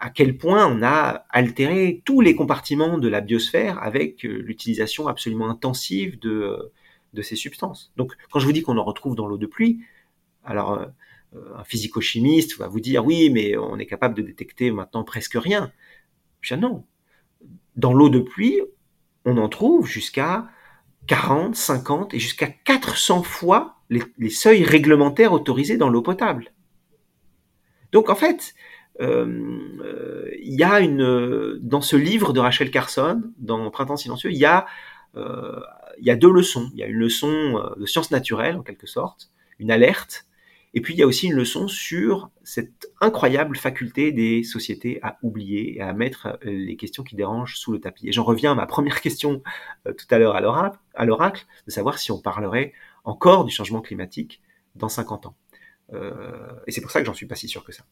[0.00, 5.48] à quel point on a altéré tous les compartiments de la biosphère avec l'utilisation absolument
[5.48, 6.72] intensive de,
[7.12, 7.92] de ces substances.
[7.96, 9.80] Donc, quand je vous dis qu'on en retrouve dans l'eau de pluie,
[10.44, 10.86] alors euh,
[11.56, 15.72] un physico-chimiste va vous dire oui, mais on est capable de détecter maintenant presque rien.
[16.40, 16.84] Je dis non.
[17.76, 18.60] Dans l'eau de pluie,
[19.24, 20.48] on en trouve jusqu'à
[21.06, 26.52] 40, 50 et jusqu'à 400 fois les, seuils réglementaires autorisés dans l'eau potable.
[27.92, 28.54] Donc en fait,
[29.00, 34.38] euh, il y a une dans ce livre de Rachel Carson, dans Printemps silencieux, il
[34.38, 34.66] y a
[35.16, 35.60] euh,
[36.00, 36.70] il y a deux leçons.
[36.72, 40.26] Il y a une leçon euh, de sciences naturelles en quelque sorte, une alerte,
[40.72, 45.18] et puis il y a aussi une leçon sur cette incroyable faculté des sociétés à
[45.22, 48.08] oublier et à mettre les questions qui dérangent sous le tapis.
[48.08, 49.42] Et j'en reviens à ma première question
[49.84, 52.72] tout à l'heure à l'oracle, de savoir si on parlerait
[53.02, 54.40] encore du changement climatique
[54.76, 55.34] dans 50 ans.
[56.68, 57.82] et c'est pour ça que j'en suis pas si sûr que ça.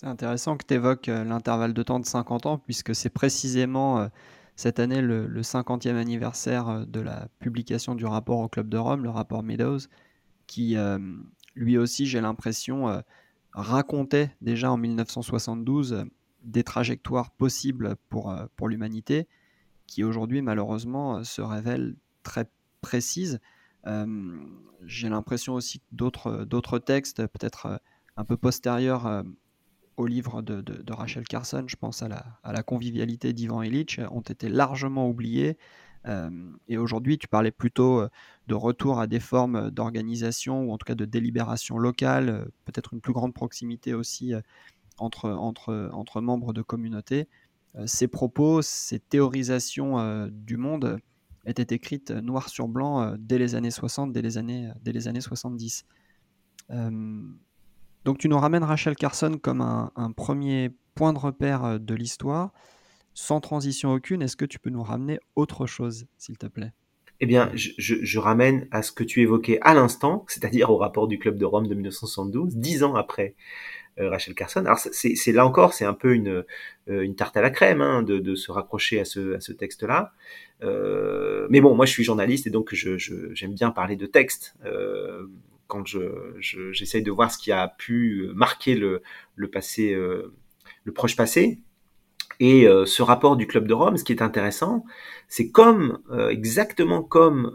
[0.00, 4.00] C'est intéressant que tu évoques euh, l'intervalle de temps de 50 ans, puisque c'est précisément
[4.00, 4.06] euh,
[4.60, 9.02] cette année le, 50e anniversaire euh, de la publication du rapport au Club de Rome,
[9.02, 9.78] le rapport Meadows,
[10.46, 10.76] qui
[11.54, 13.02] lui aussi, j'ai l'impression,
[13.52, 16.04] racontait déjà en 1972
[16.42, 19.28] des trajectoires possibles pour, pour l'humanité,
[19.86, 21.94] qui aujourd'hui malheureusement se révèlent
[22.24, 22.50] très
[22.80, 23.38] précises.
[24.82, 27.80] j'ai l'impression aussi que d'autres textes, peut-être
[28.16, 29.24] un peu postérieurs
[30.00, 35.08] au livre de, Rachel Carson, je pense à la, convivialité d'Ivan Illich, ont été largement
[35.08, 35.58] oubliés.
[36.06, 36.30] Euh,
[36.66, 38.08] et aujourd'hui, tu parlais plutôt euh,
[38.46, 42.94] de retour à des formes d'organisation ou en tout cas de délibération locale, euh, peut-être
[42.94, 44.32] une plus grande proximité aussi
[44.98, 47.28] entre, membres de communautés.
[47.84, 50.98] ces propos, ces théorisations du monde
[51.46, 55.20] étaient écrites noir sur blanc dès les années 60, dès les années, dès les années
[55.20, 55.84] 70.
[58.04, 62.52] Donc tu nous ramènes Rachel Carson comme un, premier point de repère euh, de l'histoire.
[63.12, 66.72] Sans transition aucune, est-ce que tu peux nous ramener autre chose, s'il te plaît?
[67.22, 71.18] Eh bien, je, ramène à ce que tu évoquais à l'instant, c'est-à-dire au rapport du
[71.18, 73.34] Club de Rome de 1972, dix ans après
[73.98, 74.64] euh, Rachel Carson.
[74.64, 76.44] Alors, c'est là encore, c'est un peu une,
[76.88, 80.12] euh, tarte à la crème hein, de, se raccrocher à ce, texte-là.
[80.62, 84.54] mais bon, moi, je suis journaliste et donc j'aime bien parler de texte
[85.70, 86.00] quand je,
[86.40, 89.02] j'essaye de voir ce qui a pu marquer le,
[89.36, 90.34] le passé, euh,
[90.84, 91.60] le proche passé.
[92.40, 94.84] Et euh, ce rapport du Club de Rome, ce qui est intéressant,
[95.28, 97.52] c'est comme, euh, exactement comme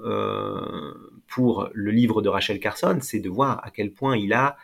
[1.27, 4.57] pour le livre de Rachel Carson, c'est de voir à quel point il a,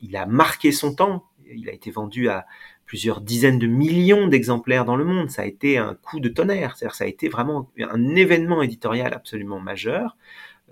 [0.00, 1.24] il a marqué son temps.
[1.50, 2.46] Il a été vendu à
[2.84, 5.30] plusieurs dizaines de millions d'exemplaires dans le monde.
[5.30, 6.76] Ça a été un coup de tonnerre.
[6.76, 10.16] Ça a été vraiment un événement éditorial absolument majeur.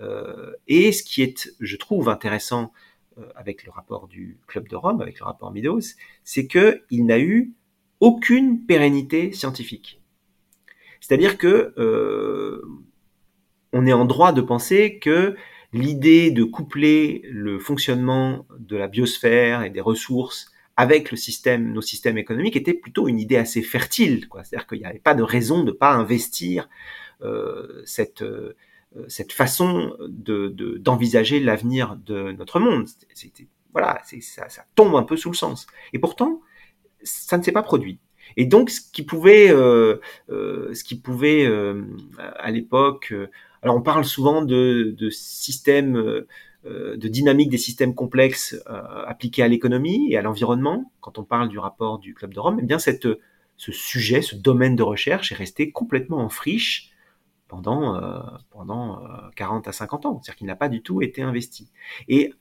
[0.01, 2.73] Euh, et ce qui est, je trouve, intéressant
[3.17, 5.81] euh, avec le rapport du Club de Rome, avec le rapport Meadows,
[6.23, 7.53] c'est qu'il n'a eu
[7.99, 10.01] aucune pérennité scientifique.
[11.01, 12.61] C'est-à-dire que euh,
[13.73, 15.35] on est en droit de penser que
[15.73, 22.55] l'idée de coupler le fonctionnement de la biosphère et des ressources avec nos systèmes économiques
[22.55, 24.27] était plutôt une idée assez fertile.
[24.43, 26.69] C'est-à-dire qu'il n'y avait pas de raison de ne pas investir
[27.83, 28.23] cette,
[29.07, 32.87] cette façon de, d'envisager l'avenir de notre monde.
[33.73, 35.67] Voilà, ça, ça, tombe un peu sous le sens.
[35.93, 36.41] Et pourtant,
[37.03, 37.99] ça ne s'est pas produit.
[38.35, 39.97] Et donc, ce qui pouvait, euh,
[40.29, 41.83] euh, ce qui pouvait euh,
[42.17, 43.29] à l'époque, euh,
[43.61, 46.27] alors on parle souvent de, de systèmes, euh,
[46.65, 48.61] de dynamique des systèmes complexes
[49.07, 50.91] appliqués à l'économie et à l'environnement.
[50.99, 54.75] Quand on parle du rapport du Club de Rome, eh bien ce sujet, ce domaine
[54.75, 56.91] de recherche est resté complètement en friche
[57.47, 58.19] pendant, euh,
[58.49, 59.01] pendant
[59.35, 60.21] 40 euh, à 50 ans.
[60.21, 61.71] C'est-à-dire qu'il n'a pas du tout été investi.
[62.07, 62.33] Et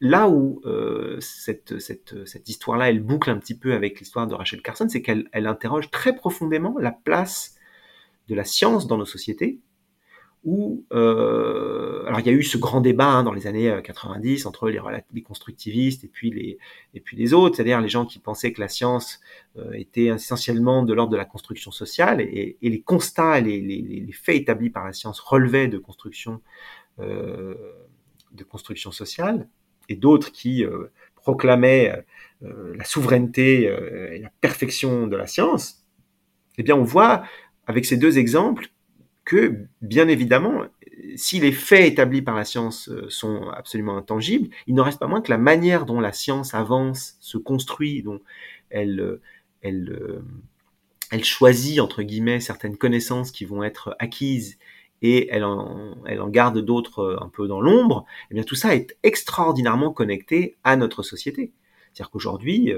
[0.00, 1.74] là où euh, cette,
[2.46, 5.90] histoire-là, elle boucle un petit peu avec l'histoire de Rachel Carson, c'est qu'elle elle interroge
[5.90, 7.56] très profondément la place
[8.28, 9.60] de la science dans nos sociétés,
[10.44, 14.44] où, euh, alors il y a eu ce grand débat hein, dans les années 90
[14.44, 16.58] euh, entre les, constructivistes et puis les,
[16.92, 19.20] et puis les autres, c'est-à-dire les gens qui pensaient que la science
[19.56, 24.36] euh, était essentiellement de l'ordre de la construction sociale et, les constats, les, les, faits
[24.36, 26.40] établis par la science relevaient de construction,
[26.98, 29.48] de construction sociale,
[29.88, 30.64] et d'autres qui
[31.16, 32.04] proclamaient
[32.40, 35.84] la souveraineté et la perfection de la science.
[36.58, 37.24] Eh bien, on voit
[37.66, 38.68] avec ces deux exemples
[39.24, 40.64] que, bien évidemment,
[41.16, 45.06] si les faits établis par la science euh, sont absolument intangibles, il ne reste pas
[45.06, 48.20] moins que la manière dont la science avance, se construit, dont
[48.70, 49.22] elle, euh,
[49.64, 54.58] euh, choisit, entre guillemets, certaines connaissances qui vont être acquises
[55.02, 55.96] et elle en,
[56.28, 61.02] garde d'autres un peu dans l'ombre, eh bien tout ça est extraordinairement connecté à notre
[61.02, 61.52] société.
[61.92, 62.72] C'est-à-dire qu'aujourd'hui,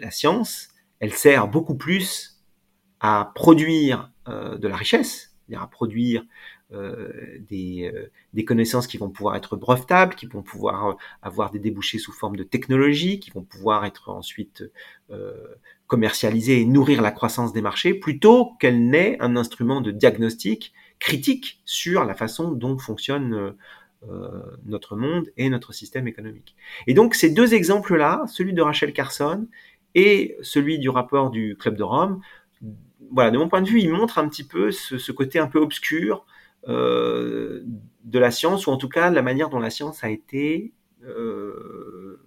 [0.00, 0.68] la science,
[1.00, 2.40] elle sert beaucoup plus
[3.00, 4.09] à produire
[4.58, 6.24] de la richesse, à produire
[6.70, 7.92] des,
[8.32, 12.36] des, connaissances qui vont pouvoir être brevetables, qui vont pouvoir avoir des débouchés sous forme
[12.36, 14.62] de technologie, qui vont pouvoir être ensuite
[15.88, 21.60] commercialisées et nourrir la croissance des marchés, plutôt qu'elle n'ait un instrument de diagnostic critique
[21.64, 23.56] sur la façon dont fonctionne
[24.64, 26.54] notre monde et notre système économique.
[26.86, 29.46] Et donc ces deux exemples-là, celui de Rachel Carson
[29.94, 32.20] et celui du rapport du Club de Rome,
[33.10, 35.58] voilà, de mon point de vue, ils montrent un petit peu ce, côté un peu
[35.58, 36.26] obscur
[36.68, 37.62] euh,
[38.04, 40.72] de la science, ou en tout cas la manière dont la science a été,
[41.04, 42.20] euh,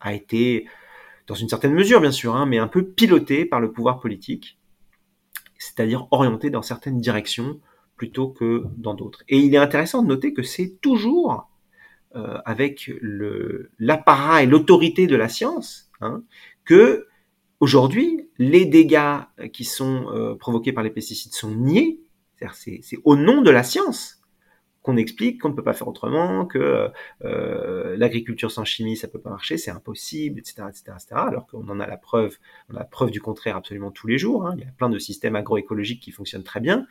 [0.00, 0.66] a, été
[1.26, 4.58] dans une certaine mesure bien sûr, hein, mais un peu pilotée par le pouvoir politique,
[5.58, 7.60] c'est-à-dire orientée dans certaines directions
[7.96, 9.22] plutôt que dans d'autres.
[9.28, 11.50] Et il est intéressant de noter que c'est toujours
[12.16, 12.90] euh, avec
[13.78, 16.22] l'appareil et l'autorité de la science hein,
[16.64, 17.06] que
[17.60, 19.20] aujourd'hui les dégâts
[19.52, 22.00] qui sont euh, provoqués par les pesticides sont niés.
[22.54, 24.20] C'est au nom de la science
[24.82, 26.88] qu'on explique qu'on ne peut pas faire autrement, que
[27.22, 31.80] euh, l'agriculture sans chimie, ça peut pas marcher, c'est impossible, etc., etc., alors qu'on en
[31.80, 32.38] a la preuve,
[32.70, 34.46] la preuve du contraire absolument tous les jours.
[34.46, 34.54] Hein.
[34.56, 36.86] Il y a plein de systèmes agroécologiques qui fonctionnent très bien.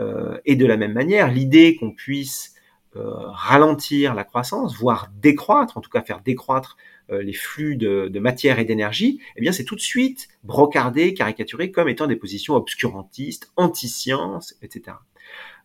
[0.00, 2.53] Euh, et de la même manière, l'idée qu'on puisse euh,
[2.94, 6.76] ralentir la croissance, voire décroître, en tout cas faire décroître
[7.10, 11.70] euh, les flux de, matière et d'énergie, eh bien c'est tout de suite brocardé, caricaturé
[11.70, 14.96] comme étant des positions obscurantistes, anti-science, etc.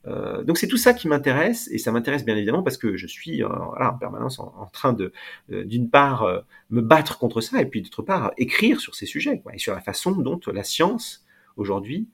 [0.08, 3.08] Euh, donc c'est tout ça qui m'intéresse, et ça m'intéresse bien évidemment parce que je
[3.08, 5.12] suis euh, en permanence en, train de,
[5.52, 9.42] euh, d'une part, me battre contre ça, et puis d'autre part, écrire sur ces sujets,
[9.54, 11.26] et sur la façon dont la science,
[11.58, 12.08] aujourd'hui,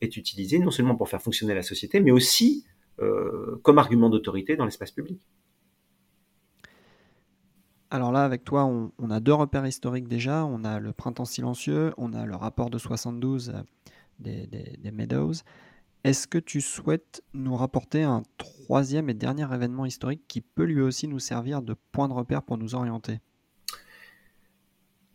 [0.00, 2.64] est utilisée, non seulement pour faire fonctionner la société, mais aussi
[3.62, 5.20] comme argument d'autorité dans l'espace public.
[7.90, 10.44] Alors là, avec toi, on, a deux repères historiques déjà.
[10.44, 13.52] On a le printemps silencieux, on a le rapport de 72
[14.20, 15.32] des, des Meadows.
[16.04, 20.80] Est-ce que tu souhaites nous rapporter un troisième et dernier événement historique qui peut lui
[20.80, 23.20] aussi nous servir de point de repère pour nous orienter?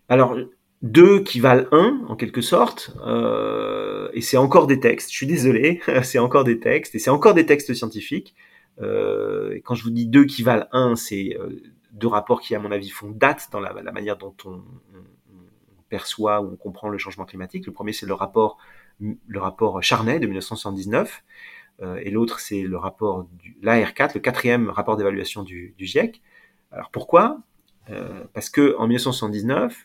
[0.10, 0.38] Alors,
[0.82, 5.28] deux qui valent un, en quelque sorte, euh, et c'est encore des textes, je suis
[5.28, 8.36] désolé, c'est encore des textes, et c'est encore des textes scientifiques.
[8.82, 11.61] Euh, quand je vous dis deux qui valent un, c'est euh,
[11.93, 14.61] deux rapports qui, à mon avis, font date dans la, manière dont on,
[15.88, 17.67] perçoit ou on comprend le changement climatique.
[17.67, 18.57] Le premier, c'est le rapport
[18.99, 21.23] le rapport Charnay de 1979,
[21.82, 26.21] euh, et l'autre c'est le rapport du l'AR4, le quatrième rapport d'évaluation du, GIEC.
[26.71, 27.39] Alors pourquoi?
[27.89, 29.78] Euh, Parce que en 1979, euh,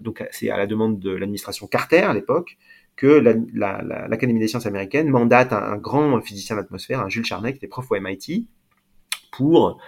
[0.00, 2.58] donc c'est à la demande de l'administration Carter à l'époque,
[2.96, 3.06] que
[3.54, 7.66] l'Académie des sciences américaines mandate un, grand physicien de l'atmosphère, un Jules Charnay, qui était
[7.66, 8.46] prof au MIT,
[9.32, 9.80] pour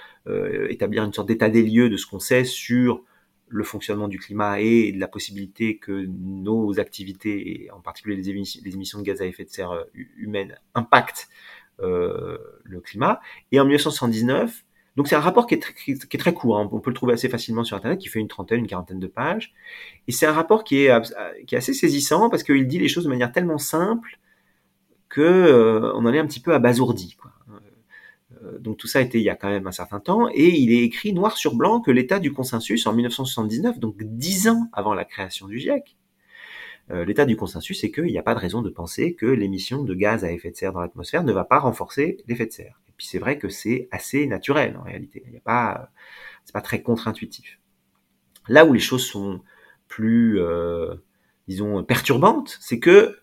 [0.68, 3.04] établir une sorte d'état des lieux de ce qu'on sait sur
[3.48, 8.30] le fonctionnement du climat et de la possibilité que nos activités, et en particulier les
[8.30, 9.84] émissions, de gaz à effet de serre euh,
[10.16, 11.28] humaines, impactent
[11.80, 13.20] euh, le climat.
[13.52, 14.64] Et en 1979,
[14.96, 16.68] donc c'est un rapport qui est, très, court, hein.
[16.72, 19.06] on peut le trouver assez facilement sur Internet, qui fait une trentaine, une quarantaine de
[19.06, 19.52] pages.
[20.08, 20.90] Et c'est un rapport qui est,
[21.46, 24.18] qui est assez saisissant parce qu'il dit les choses de manière tellement simple
[25.14, 27.16] qu'on euh, en est un petit peu abasourdi.
[27.20, 27.32] Quoi.
[28.42, 30.48] Euh, donc tout ça a été il y a quand même un certain temps, et
[30.48, 34.68] il est écrit noir sur blanc que l'état du consensus en 1979, donc dix ans
[34.72, 35.96] avant la création du GIEC,
[36.90, 39.82] euh, l'état du consensus c'est qu'il n'y a pas de raison de penser que l'émission
[39.82, 42.80] de gaz à effet de serre dans l'atmosphère ne va pas renforcer l'effet de serre.
[42.96, 45.90] Puis c'est vrai que c'est assez naturel en réalité, il n'y a pas,
[46.44, 47.58] c'est pas très contre-intuitif.
[48.48, 49.40] Là où les choses sont
[49.88, 50.94] plus, euh,
[51.48, 53.18] disons, perturbantes, c'est que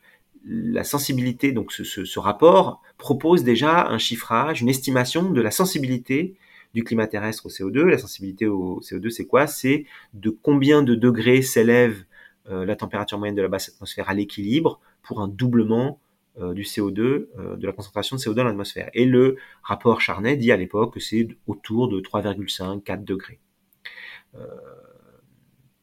[0.45, 6.36] la sensibilité, donc ce, rapport propose déjà un chiffrage, une estimation de la sensibilité
[6.74, 7.84] du climat terrestre au CO2.
[7.84, 9.47] La sensibilité au CO2, c'est quoi?
[9.47, 12.03] C'est de combien de degrés s'élève
[12.49, 15.99] euh, la température moyenne de la basse atmosphère à l'équilibre pour un doublement
[16.38, 18.89] du CO2, euh, de la concentration de CO2 dans l'atmosphère.
[18.93, 23.39] Et le rapport Charnay dit à l'époque que c'est autour de 3,5, 4 degrés.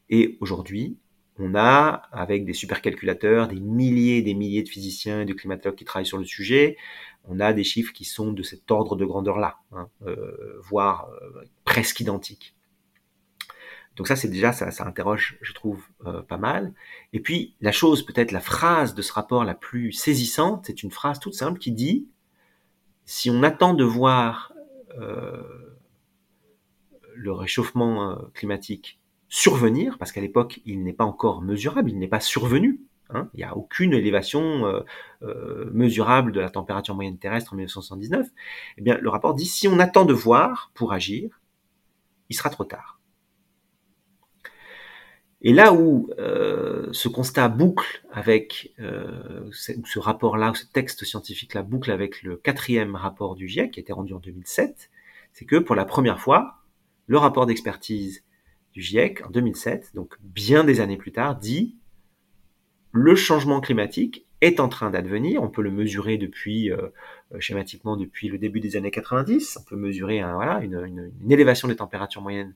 [0.09, 0.99] et aujourd'hui,
[1.39, 5.77] on a, avec des supercalculateurs, des milliers et des milliers de physiciens et de climatologues
[5.77, 6.77] qui travaillent sur le sujet,
[7.25, 11.45] on a des chiffres qui sont de cet ordre de grandeur-là, hein, euh, voire euh,
[11.65, 12.55] presque identiques.
[13.97, 16.73] Donc ça, c'est déjà, ça, interroge, je trouve, euh, pas mal.
[17.13, 20.91] Et puis, la chose, peut-être la phrase de ce rapport la plus saisissante, c'est une
[20.91, 22.09] phrase toute simple qui dit,
[23.05, 24.53] si on attend de voir
[27.15, 32.21] le réchauffement climatique survenir, parce qu'à l'époque, il n'est pas encore mesurable, il n'est pas
[32.21, 32.81] survenu.
[33.13, 33.29] Hein.
[33.35, 34.83] il n'y a aucune élévation euh,
[35.23, 38.29] euh, mesurable de la température moyenne terrestre en 1979.
[38.77, 41.41] Eh bien, le rapport dit si on attend de voir pour agir,
[42.29, 43.00] il sera trop tard.
[45.43, 51.63] Et là où euh, ce constat boucle avec euh, ce, ce rapport-là, ce texte scientifique-là
[51.63, 54.91] boucle avec le quatrième rapport du GIEC qui a été rendu en 2007,
[55.33, 56.59] c'est que pour la première fois,
[57.07, 58.23] le rapport d'expertise
[58.73, 61.77] du GIEC en 2007, donc bien des années plus tard, dit
[62.93, 65.43] le changement climatique est en train d'advenir.
[65.43, 66.89] On peut le mesurer depuis, euh,
[67.39, 69.59] schématiquement, depuis le début des années 90.
[69.61, 72.55] On peut mesurer voilà, une, une, une, élévation des températures moyennes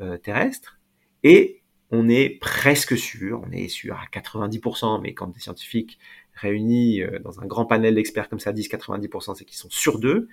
[0.00, 0.78] euh, terrestres.
[1.22, 1.62] Et
[1.94, 5.98] on est presque sûr, on est sûr à 90%, mais quand des scientifiques
[6.34, 10.00] réunis euh, dans un grand panel d'experts comme ça disent 90%, c'est qu'ils sont sûrs
[10.00, 10.28] d'eux,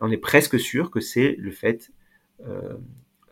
[0.00, 1.90] on est presque sûr que c'est le fait
[2.46, 2.76] euh,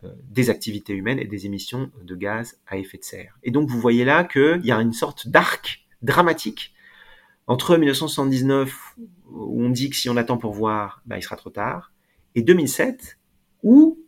[0.05, 3.39] euh, des activités humaines et des émissions de gaz à effet de serre.
[3.43, 6.74] Et donc vous voyez là qu'il y a une sorte d'arc dramatique
[7.47, 8.97] entre 1979,
[9.31, 11.93] où on dit que si on attend pour voir, bah, il sera trop tard,
[12.35, 13.18] et 2007,
[13.62, 14.01] où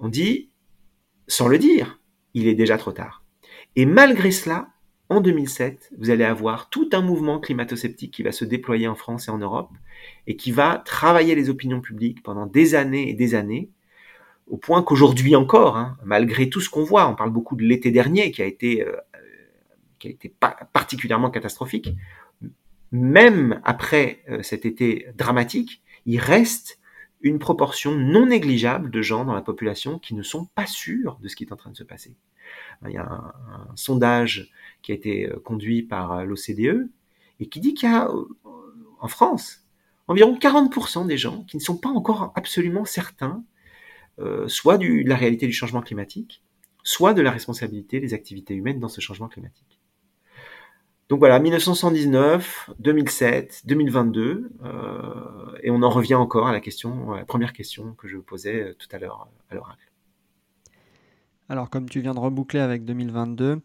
[0.00, 0.50] on dit,
[1.26, 2.00] sans le dire,
[2.34, 3.24] il est déjà trop tard.
[3.76, 4.68] Et malgré cela,
[5.08, 9.28] en 2007, vous allez avoir tout un mouvement climato-sceptique qui va se déployer en France
[9.28, 9.70] et en Europe
[10.26, 13.70] et qui va travailler les opinions publiques pendant des années et des années,
[14.46, 17.90] au point qu'aujourd'hui encore, hein, malgré tout ce qu'on voit, on parle beaucoup de l'été
[17.90, 18.96] dernier qui a été, euh,
[20.40, 21.90] pa particulièrement catastrophique,
[22.92, 26.78] même après euh, cet été dramatique, il reste
[27.24, 31.28] une proportion non négligeable de gens dans la population qui ne sont pas sûrs de
[31.28, 32.14] ce qui est en train de se passer.
[32.86, 34.52] Il y a un, sondage
[34.82, 36.90] qui a été euh, conduit par euh, l'OCDE
[37.40, 38.26] et qui dit qu'il y a euh,
[39.00, 39.64] en France
[40.06, 43.42] environ 40% des gens qui ne sont pas encore absolument certains
[44.46, 46.44] soit de la réalité du changement climatique,
[46.84, 49.80] soit de la responsabilité des activités humaines dans ce changement climatique.
[51.08, 57.18] Donc voilà, 1979, 2007, 2022, euh, et on en revient encore à la question, à
[57.18, 59.90] la première question que je posais tout à l'heure à l'oracle.
[61.50, 63.60] Alors, comme tu viens de reboucler avec 2022,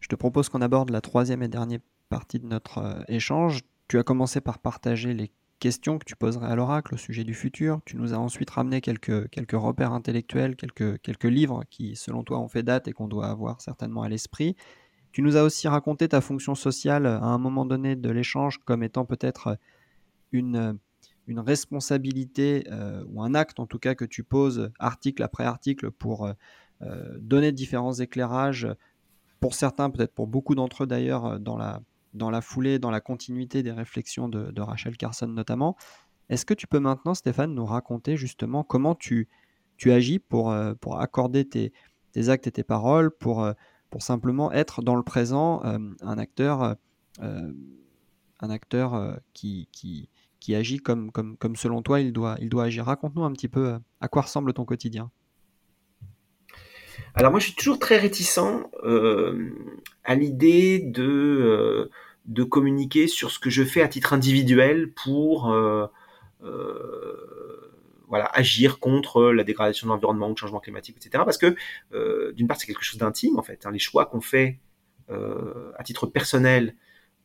[0.00, 3.60] je te propose qu'on aborde la troisième et dernière partie de notre euh, échange.
[3.88, 7.34] Tu as commencé par partager les questions que tu poserais à l'oracle au sujet du
[7.34, 7.80] futur.
[7.84, 12.38] Tu nous as ensuite ramené quelques, quelques repères intellectuels, quelques, quelques livres qui, selon toi,
[12.38, 14.56] ont fait date et qu'on doit avoir certainement à l'esprit.
[15.12, 18.82] Tu nous as aussi raconté ta fonction sociale à un moment donné de l'échange comme
[18.82, 19.56] étant peut-être
[20.32, 20.78] une,
[21.26, 25.90] une responsabilité euh, ou un acte en tout cas que tu poses article après article
[25.90, 26.32] pour
[26.82, 28.68] euh, donner différents éclairages
[29.40, 31.80] pour certains, peut-être pour beaucoup d'entre eux d'ailleurs, dans la,
[32.12, 35.76] dans la foulée, dans la continuité des réflexions de, de Rachel Carson notamment.
[36.28, 39.28] Est-ce que tu peux maintenant, Stéphane, nous raconter justement comment tu,
[39.76, 41.72] tu agis pour, pour accorder tes,
[42.12, 43.50] tes actes et tes paroles, pour,
[43.90, 46.76] pour simplement être dans le présent euh, un acteur,
[47.22, 47.52] euh,
[48.40, 50.08] un acteur euh, qui, qui,
[50.40, 53.48] qui agit comme, comme, comme selon toi il doit, il doit agir Raconte-nous un petit
[53.48, 55.10] peu à quoi ressemble ton quotidien.
[57.14, 58.38] Alors moi, je suis toujours très réticent
[58.84, 59.50] euh,
[60.04, 61.90] à l'idée de, euh,
[62.26, 65.86] de communiquer sur ce que je fais à titre individuel pour euh,
[68.08, 71.24] voilà, agir contre la dégradation de l'environnement ou le changement climatique, etc.
[71.24, 71.54] Parce que
[72.32, 73.66] d'une part, c'est quelque chose d'intime en fait.
[73.66, 74.58] Hein, les choix qu'on fait
[75.08, 76.74] à titre personnel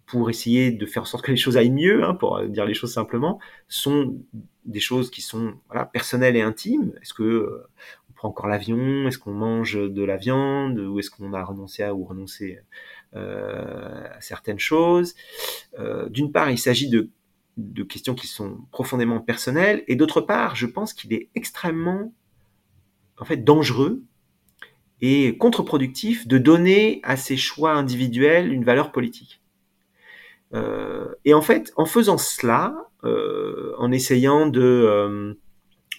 [0.06, 2.74] pour essayer de faire en sorte que les choses aillent mieux, hein, pour dire les
[2.74, 4.18] choses simplement, sont
[4.66, 6.94] des choses qui sont voilà, personnelles et intimes.
[7.02, 7.64] Est-ce que
[8.24, 9.08] encore l'avion?
[9.08, 10.80] Est-ce qu'on mange de la viande?
[10.80, 12.60] Ou est-ce qu'on a renoncé à ou renoncé
[13.16, 15.16] euh, à certaines choses?
[15.80, 17.10] Euh, D'une part, il s'agit de,
[17.58, 22.14] de, questions qui sont profondément personnelles, et d'autre part, je pense qu'il est extrêmement
[23.18, 24.04] en fait dangereux
[25.02, 29.42] et contre-productif de donner à ces choix individuels une valeur politique.
[30.54, 35.34] Euh, et en fait, en faisant cela, euh, en essayant de euh,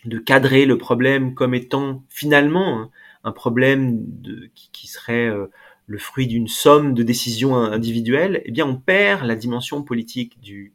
[0.05, 2.91] de cadrer le problème comme étant finalement
[3.25, 5.47] un problème de, qui, serait euh,
[5.87, 10.73] le fruit d'une somme de décisions individuelles, eh bien on perd la dimension politique du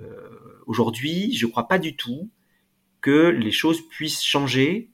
[0.00, 0.28] Euh,
[0.66, 2.28] Aujourd'hui, je ne crois pas du tout
[3.00, 4.90] que les choses puissent changer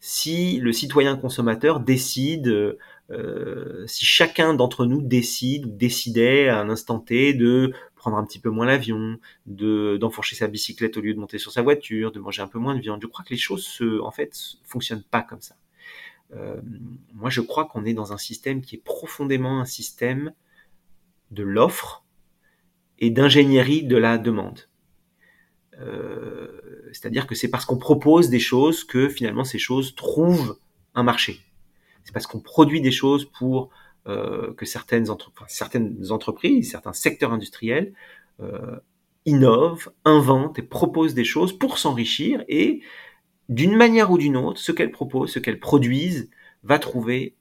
[0.00, 2.76] si le citoyen consommateur décide,
[3.10, 8.24] euh, si chacun d'entre nous décide ou décidait à un instant T de prendre un
[8.24, 12.10] petit peu moins l'avion, de d'enfourcher sa bicyclette au lieu de monter sur sa voiture,
[12.10, 13.00] de manger un peu moins de viande.
[13.00, 15.54] Je crois que les choses se, en fait fonctionnent pas comme ça.
[16.34, 16.60] Euh,
[17.14, 20.32] moi, je crois qu'on est dans un système qui est profondément un système
[21.30, 22.01] de l'offre
[23.02, 24.60] et d'ingénierie de la demande.
[25.80, 26.46] Euh,
[26.92, 30.56] C'est-à-dire que c'est parce qu'on propose des choses que finalement ces choses trouvent
[30.94, 31.40] un marché.
[32.04, 33.70] C'est parce qu'on produit des choses pour
[34.06, 37.92] euh, que certaines, entre, certaines entreprises, certains secteurs industriels
[38.40, 38.76] euh,
[39.26, 42.82] innovent, inventent et proposent des choses pour s'enrichir et
[43.48, 46.30] d'une manière ou d'une autre, ce qu'elles proposent, ce qu'elles produisent
[46.62, 47.34] va trouver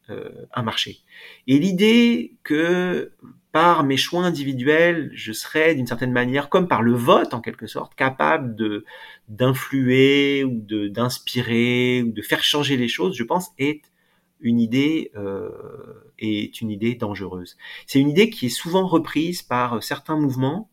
[0.52, 1.02] un marché.
[1.46, 3.12] Et l'idée que
[3.52, 7.68] par mes choix individuels, je serais d'une certaine manière, comme par le vote en quelque
[7.68, 8.86] sorte, capable de
[9.28, 13.82] d'influer ou de d'inspirer ou de faire changer les choses, je pense, est
[14.40, 15.50] une idée euh,
[16.20, 17.58] est une idée dangereuse.
[17.88, 20.70] C'est une idée qui est souvent reprise par certains mouvements,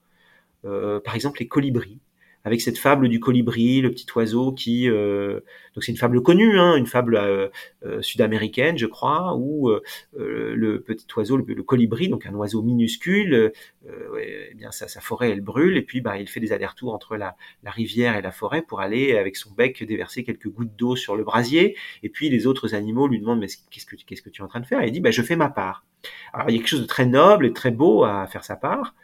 [0.65, 2.01] euh, par exemple les colibris
[2.49, 5.41] avec cette fable du colibri, le petit oiseau qui, euh,
[5.75, 7.49] donc c'est une fable connue, hein, une fable euh,
[7.85, 9.71] euh, sud-américaine, je crois, où
[10.15, 13.53] le petit oiseau, le, colibri, donc un oiseau minuscule,
[13.87, 17.37] eh bien sa, forêt elle brûle et puis bah, il fait des allers-retours entre la,
[17.67, 21.25] rivière et la forêt pour aller avec son bec déverser quelques gouttes d'eau sur le
[21.25, 21.77] brasier.
[22.03, 24.49] Et puis les autres animaux lui demandent mais qu'est-ce que qu'est-ce que tu es en
[24.49, 24.83] train de faire?
[24.83, 25.85] Et il dit bah, je fais ma part.
[26.33, 28.57] Alors il y a quelque chose de très noble et très beau à faire sa
[28.57, 28.95] part.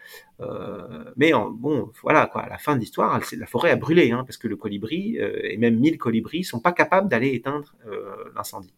[0.41, 4.25] Euh, mais bon, voilà, quoi, à la fin de l'histoire, la forêt a brûlé, hein,
[4.27, 8.15] parce que le colibri, euh, et même mille colibris, sont pas capables d'aller éteindre euh,
[8.35, 8.75] l'incendie.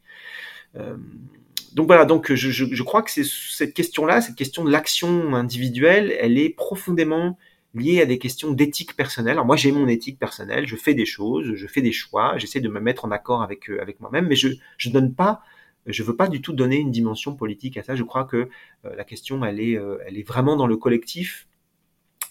[1.73, 6.39] donc voilà, donc je, je crois que cette question-là, cette question de l'action individuelle, elle
[6.39, 7.39] est profondément
[7.75, 9.33] liée à des questions d'éthique personnelle.
[9.33, 12.61] Alors moi, j'ai mon éthique personnelle, je fais des choses, je fais des choix, j'essaie
[12.61, 13.69] de me mettre en accord avec
[14.01, 15.43] moi-même, mais je ne donne pas
[15.87, 17.95] je ne veux pas du tout donner une dimension politique à ça.
[17.95, 18.49] Je crois que
[18.85, 21.47] la question, elle est, elle est vraiment dans le collectif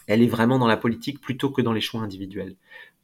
[0.07, 2.55] elle est vraiment dans la politique plutôt que dans les choix individuels.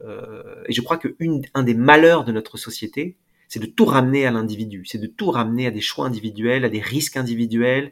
[0.02, 4.32] Euh, et je crois qu'un des malheurs de notre société, c'est de tout ramener à
[4.32, 7.92] l'individu, c'est de tout ramener à des choix individuels, à des risques individuels.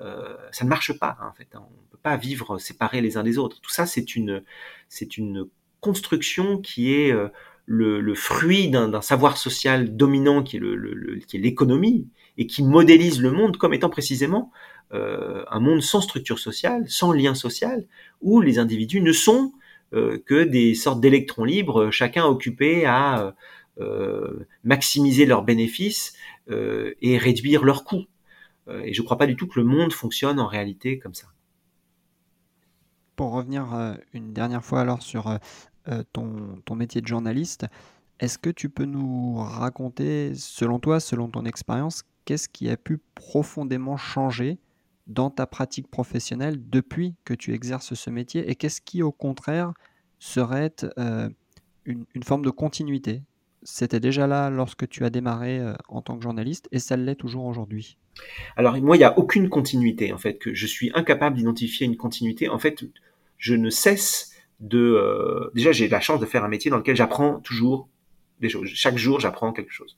[0.00, 1.48] Euh, ça ne marche pas, hein, en fait.
[1.54, 1.62] Hein.
[1.68, 3.60] On ne peut pas vivre séparés les uns des autres.
[3.60, 4.42] Tout ça, c'est une,
[5.80, 7.28] construction qui est euh,
[7.66, 13.74] le, fruit d'un savoir social dominant qui est l'économie et qui modélise le monde comme
[13.74, 14.52] étant précisément
[14.92, 17.86] euh, un monde sans structure sociale, sans lien social,
[18.20, 19.52] où les individus ne sont
[19.92, 23.34] euh, que des sortes d'électrons libres, chacun occupé à
[23.80, 26.14] euh, maximiser leurs bénéfices
[26.46, 28.04] et réduire leurs coûts.
[28.68, 31.28] et je ne crois pas du tout que le monde fonctionne en réalité comme ça.
[33.16, 35.38] Pour revenir une dernière fois alors sur
[36.12, 37.66] ton, ton, métier de journaliste,
[38.20, 42.98] est-ce que tu peux nous raconter, selon toi, selon ton expérience, qu'est-ce qui a pu
[43.14, 44.58] profondément changer
[45.06, 49.72] dans ta pratique professionnelle depuis que tu exerces ce métier et qu'est-ce qui, au contraire,
[50.18, 51.28] serait euh,
[51.84, 53.22] une, forme de continuité?
[53.62, 57.16] C'était déjà là lorsque tu as démarré euh, en tant que journaliste et ça l'est
[57.16, 57.98] toujours aujourd'hui.
[58.56, 61.96] Alors, moi, il n'y a aucune continuité, en fait, que je suis incapable d'identifier une
[61.96, 62.48] continuité.
[62.48, 62.84] En fait,
[63.38, 64.33] je ne cesse
[64.64, 64.78] de...
[64.78, 67.88] Euh, déjà, j'ai la chance de faire un métier dans lequel j'apprends toujours
[68.40, 68.68] des choses.
[68.68, 69.96] Chaque jour, j'apprends quelque chose.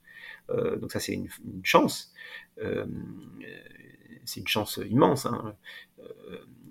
[0.81, 1.29] donc ça, c'est une,
[1.65, 2.15] chance
[4.27, 5.27] c'est une chance immense.
[5.27, 5.55] Hein.
[6.01, 6.05] Euh,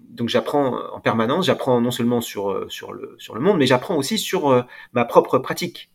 [0.10, 3.66] donc j'apprends en permanence, j'apprends non seulement sur, euh, sur, le, sur le monde, mais
[3.66, 4.62] j'apprends aussi sur euh,
[4.94, 5.90] ma propre pratique.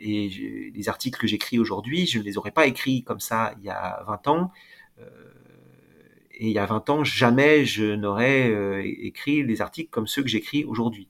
[0.00, 3.64] Et les articles que j'écris aujourd'hui, je ne les aurais pas écrits comme ça il
[3.64, 4.52] y a 20 ans.
[6.38, 10.28] Et il y a 20 ans, jamais je n'aurais écrit des articles comme ceux que
[10.28, 11.08] j'écris aujourd'hui.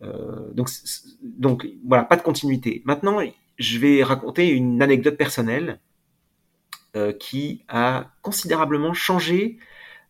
[0.00, 0.68] donc,
[1.22, 2.82] donc voilà, pas de continuité.
[2.84, 3.20] Maintenant,
[3.58, 5.80] je vais raconter une anecdote personnelle
[6.96, 9.58] euh, qui a considérablement changé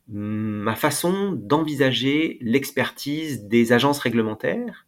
[0.09, 4.87] mm, ma façon d'envisager l'expertise des agences réglementaires,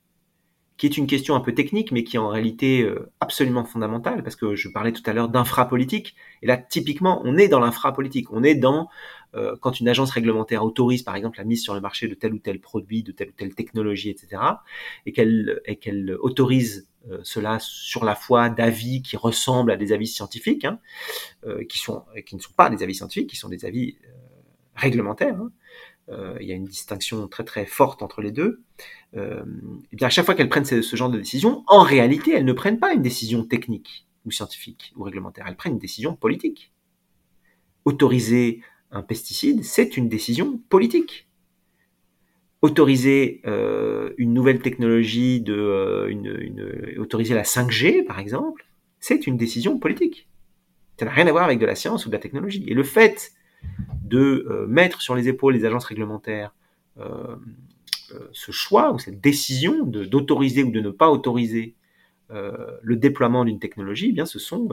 [0.77, 4.23] qui est une question un peu technique, mais qui est en réalité euh, absolument fondamentale,
[4.23, 8.31] parce que je parlais tout à l'heure d'infrapolitique, et là, typiquement, on est dans l'infrapolitique,
[8.33, 8.89] on est dans
[9.35, 12.35] euh, quand une agence réglementaire autorise, par exemple, la mise sur le marché de tel
[12.35, 14.43] ou tel produit, de telle ou telle technologie, etc.,
[15.07, 20.65] et qu'elle autorise euh, cela sur la foi d'avis qui ressemblent à des avis scientifiques,
[20.65, 20.81] hein,
[21.47, 23.97] euh, qui ne sont pas des avis scientifiques, qui sont des avis
[24.75, 25.37] réglementaires.
[25.37, 25.51] Hein.
[26.41, 28.63] il y a une distinction très très forte entre les deux.
[29.15, 29.19] et
[29.93, 32.45] eh bien à chaque fois qu'elles prennent ce, ce genre de décision, en réalité, elles
[32.45, 36.73] ne prennent pas une décision technique ou scientifique ou réglementaire, elles prennent une décision politique.
[37.85, 38.63] Autoriser
[38.93, 41.29] un pesticide, c'est une décision politique.
[42.63, 48.67] Autoriser euh, une nouvelle technologie, de, euh, autoriser la 5G, par exemple,
[48.99, 50.29] c'est une décision politique.
[50.99, 52.65] Ça n'a rien à voir avec de la science ou de la technologie.
[52.67, 53.33] Et le fait
[54.05, 56.55] de euh, mettre sur les épaules des agences réglementaires
[58.33, 61.77] ce choix ou cette décision d'autoriser ou de ne pas autoriser
[62.29, 64.69] le déploiement d'une technologie, eh bien, ce sont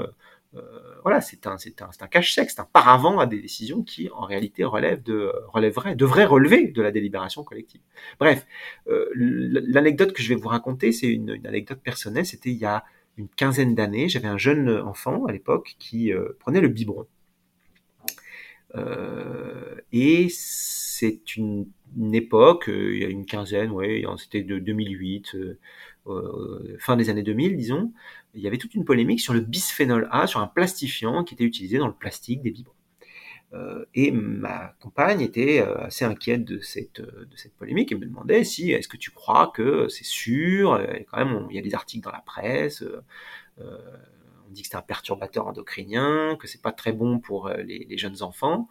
[1.04, 4.22] voilà, c'est un, c'est un, un cache-sec, c'est un paravent à des décisions qui, en
[4.22, 7.82] réalité, relèvent de, relèveraient, devraient relever de la délibération collective.
[8.20, 8.46] Bref,
[8.88, 12.26] euh, l'anecdote que je vais vous raconter, c'est une, anecdote personnelle.
[12.26, 12.84] C'était il y a
[13.18, 14.10] une quinzaine d'années.
[14.10, 17.08] J'avais un jeune enfant à l'époque qui euh, prenait le biberon.
[19.92, 21.68] et c'est une,
[22.14, 25.36] époque, il y a une quinzaine, ouais, c'était de 2008
[26.80, 27.92] fin des années 2000, disons,
[28.34, 31.44] il y avait toute une polémique sur le bisphénol A, sur un plastifiant qui était
[31.44, 32.74] utilisé dans le plastique des biberons.
[33.54, 37.02] Euh, et ma compagne était euh, assez inquiète de cette,
[37.58, 40.80] polémique et me demandait si est-ce que tu crois que c'est sûr?
[40.82, 42.84] Et Quand même, il y a des articles dans la presse.
[43.58, 47.98] on dit que c'est un perturbateur endocrinien, que c'est pas très bon pour les, les
[47.98, 48.68] jeunes enfants.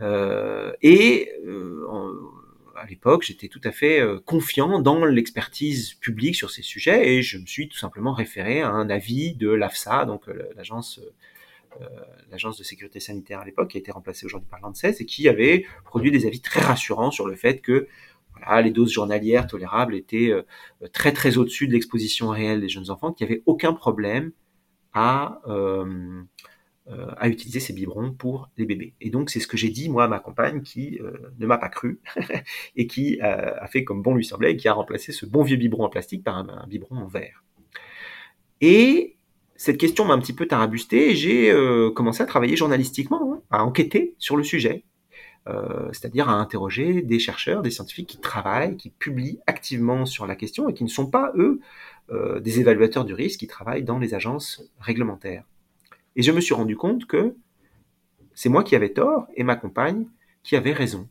[0.00, 1.32] et
[2.76, 7.22] à l'époque, j'étais tout à fait euh, confiant dans l'expertise publique sur ces sujets et
[7.22, 11.00] je me suis tout simplement référé à un avis de l'AFSA, donc euh, l'agence
[11.80, 11.86] euh,
[12.30, 15.26] l'agence de sécurité sanitaire à l'époque, qui a été remplacée aujourd'hui par l'ANSES, et qui
[15.26, 17.88] avait produit des avis très rassurants sur le fait que
[18.62, 20.32] les doses journalières tolérables étaient
[20.92, 24.32] très très au-dessus de l'exposition réelle des jeunes enfants, qu'il n'y avait aucun problème
[24.92, 25.40] à
[27.16, 28.94] à utiliser ces biberons pour les bébés.
[29.00, 31.56] Et donc c'est ce que j'ai dit moi à ma compagne qui euh, ne m'a
[31.56, 32.00] pas cru
[32.76, 35.44] et qui euh, a fait comme bon lui semblait et qui a remplacé ce bon
[35.44, 37.44] vieux biberon en plastique par un, biberon en verre.
[38.60, 39.16] Et
[39.54, 41.54] cette question m'a un petit peu tarabusté et j'ai
[41.94, 44.84] commencé à travailler journalistiquement, hein, à enquêter sur le sujet,
[45.92, 50.68] c'est-à-dire à interroger des chercheurs, des scientifiques qui travaillent, qui publient activement sur la question
[50.68, 51.60] et qui ne sont pas, eux,
[52.40, 55.44] des évaluateurs du risque, qui travaillent dans les agences réglementaires.
[56.16, 57.34] Et je me suis rendu compte que
[58.34, 60.06] c'est moi qui avais tort et ma compagne
[60.42, 61.08] qui avait raison.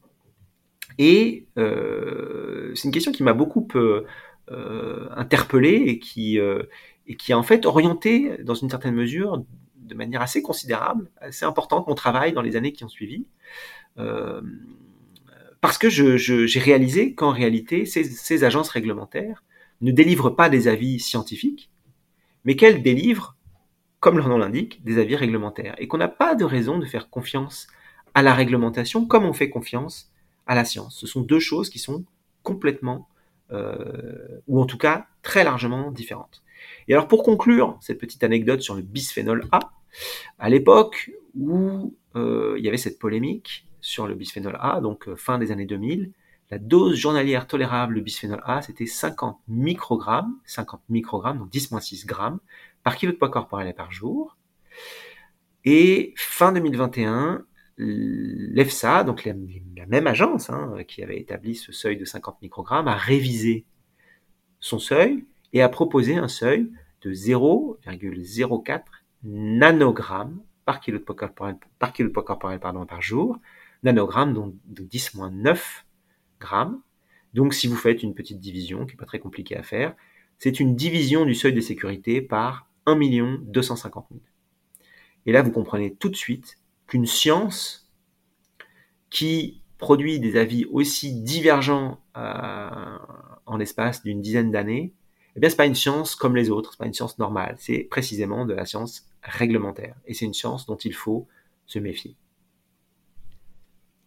[0.98, 4.06] Et euh, c'est une question qui m'a beaucoup euh,
[4.52, 9.44] euh, interpellé et qui, et qui a en fait orienté, dans une certaine mesure,
[9.78, 13.26] de manière assez considérable, assez importante, mon travail dans les années qui ont suivi.
[15.62, 19.44] parce que j'ai réalisé qu'en réalité, ces agences réglementaires
[19.82, 21.72] ne délivrent pas des avis scientifiques,
[22.46, 23.36] mais qu'elles délivrent
[24.02, 27.10] comme leur nom l'indique, des avis réglementaires, et qu'on n'a pas de raison de faire
[27.10, 27.68] confiance
[28.14, 30.12] à la réglementation comme on fait confiance
[30.48, 30.98] à la science.
[30.98, 32.04] Ce sont deux choses qui sont
[32.44, 33.08] complètement,
[33.52, 36.42] euh, ou en tout cas très largement différentes.
[36.88, 39.60] Et alors pour conclure cette petite anecdote sur le bisphénol A,
[40.40, 45.16] à l'époque où euh, il y avait cette polémique sur le bisphénol A, donc euh,
[45.16, 46.12] fin des années 2000,
[46.50, 52.40] la dose journalière tolérable de bisphénol A, c'était 50 microgrammes, 50 microgrammes, donc 10-6 grammes,
[52.84, 54.38] par kilo de poids corporel et par jour.
[55.64, 57.46] Et fin 2021,
[57.78, 59.34] l'EFSA, donc la,
[59.88, 63.66] même agence hein, qui avait établi ce seuil de 50 microgrammes, a révisé
[64.60, 66.72] son seuil et a proposé un seuil
[67.02, 68.84] de 0,04
[69.24, 73.40] nanogrammes par kilo de poids corporel, par, kilo de poids corporel pardon, par jour,
[73.84, 75.60] nanogrammes donc de 10-9
[76.40, 76.82] grammes.
[77.34, 79.96] Donc si vous faites une petite division, qui n'est pas très compliquée à faire,
[80.38, 82.98] c'est une division du seuil de sécurité par 1
[83.42, 84.22] 250 000.
[85.26, 86.58] Et là, vous comprenez tout de suite
[86.88, 87.92] qu'une science
[89.10, 92.98] qui produit des avis aussi divergents euh,
[93.46, 94.94] en l'espace d'une dizaine d'années,
[95.36, 97.88] eh bien, c'est pas une science comme les autres, c'est pas une science normale, c'est
[97.90, 99.96] précisément de la science réglementaire.
[100.06, 101.28] Et c'est une science dont il faut
[101.66, 102.16] se méfier.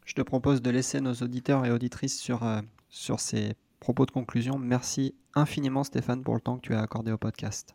[0.05, 2.61] Je te propose de laisser nos auditeurs et auditrices sur, euh,
[2.91, 4.59] sur ces propos de conclusion.
[4.59, 7.75] Merci infiniment Stéphane pour le temps que tu as accordé au podcast.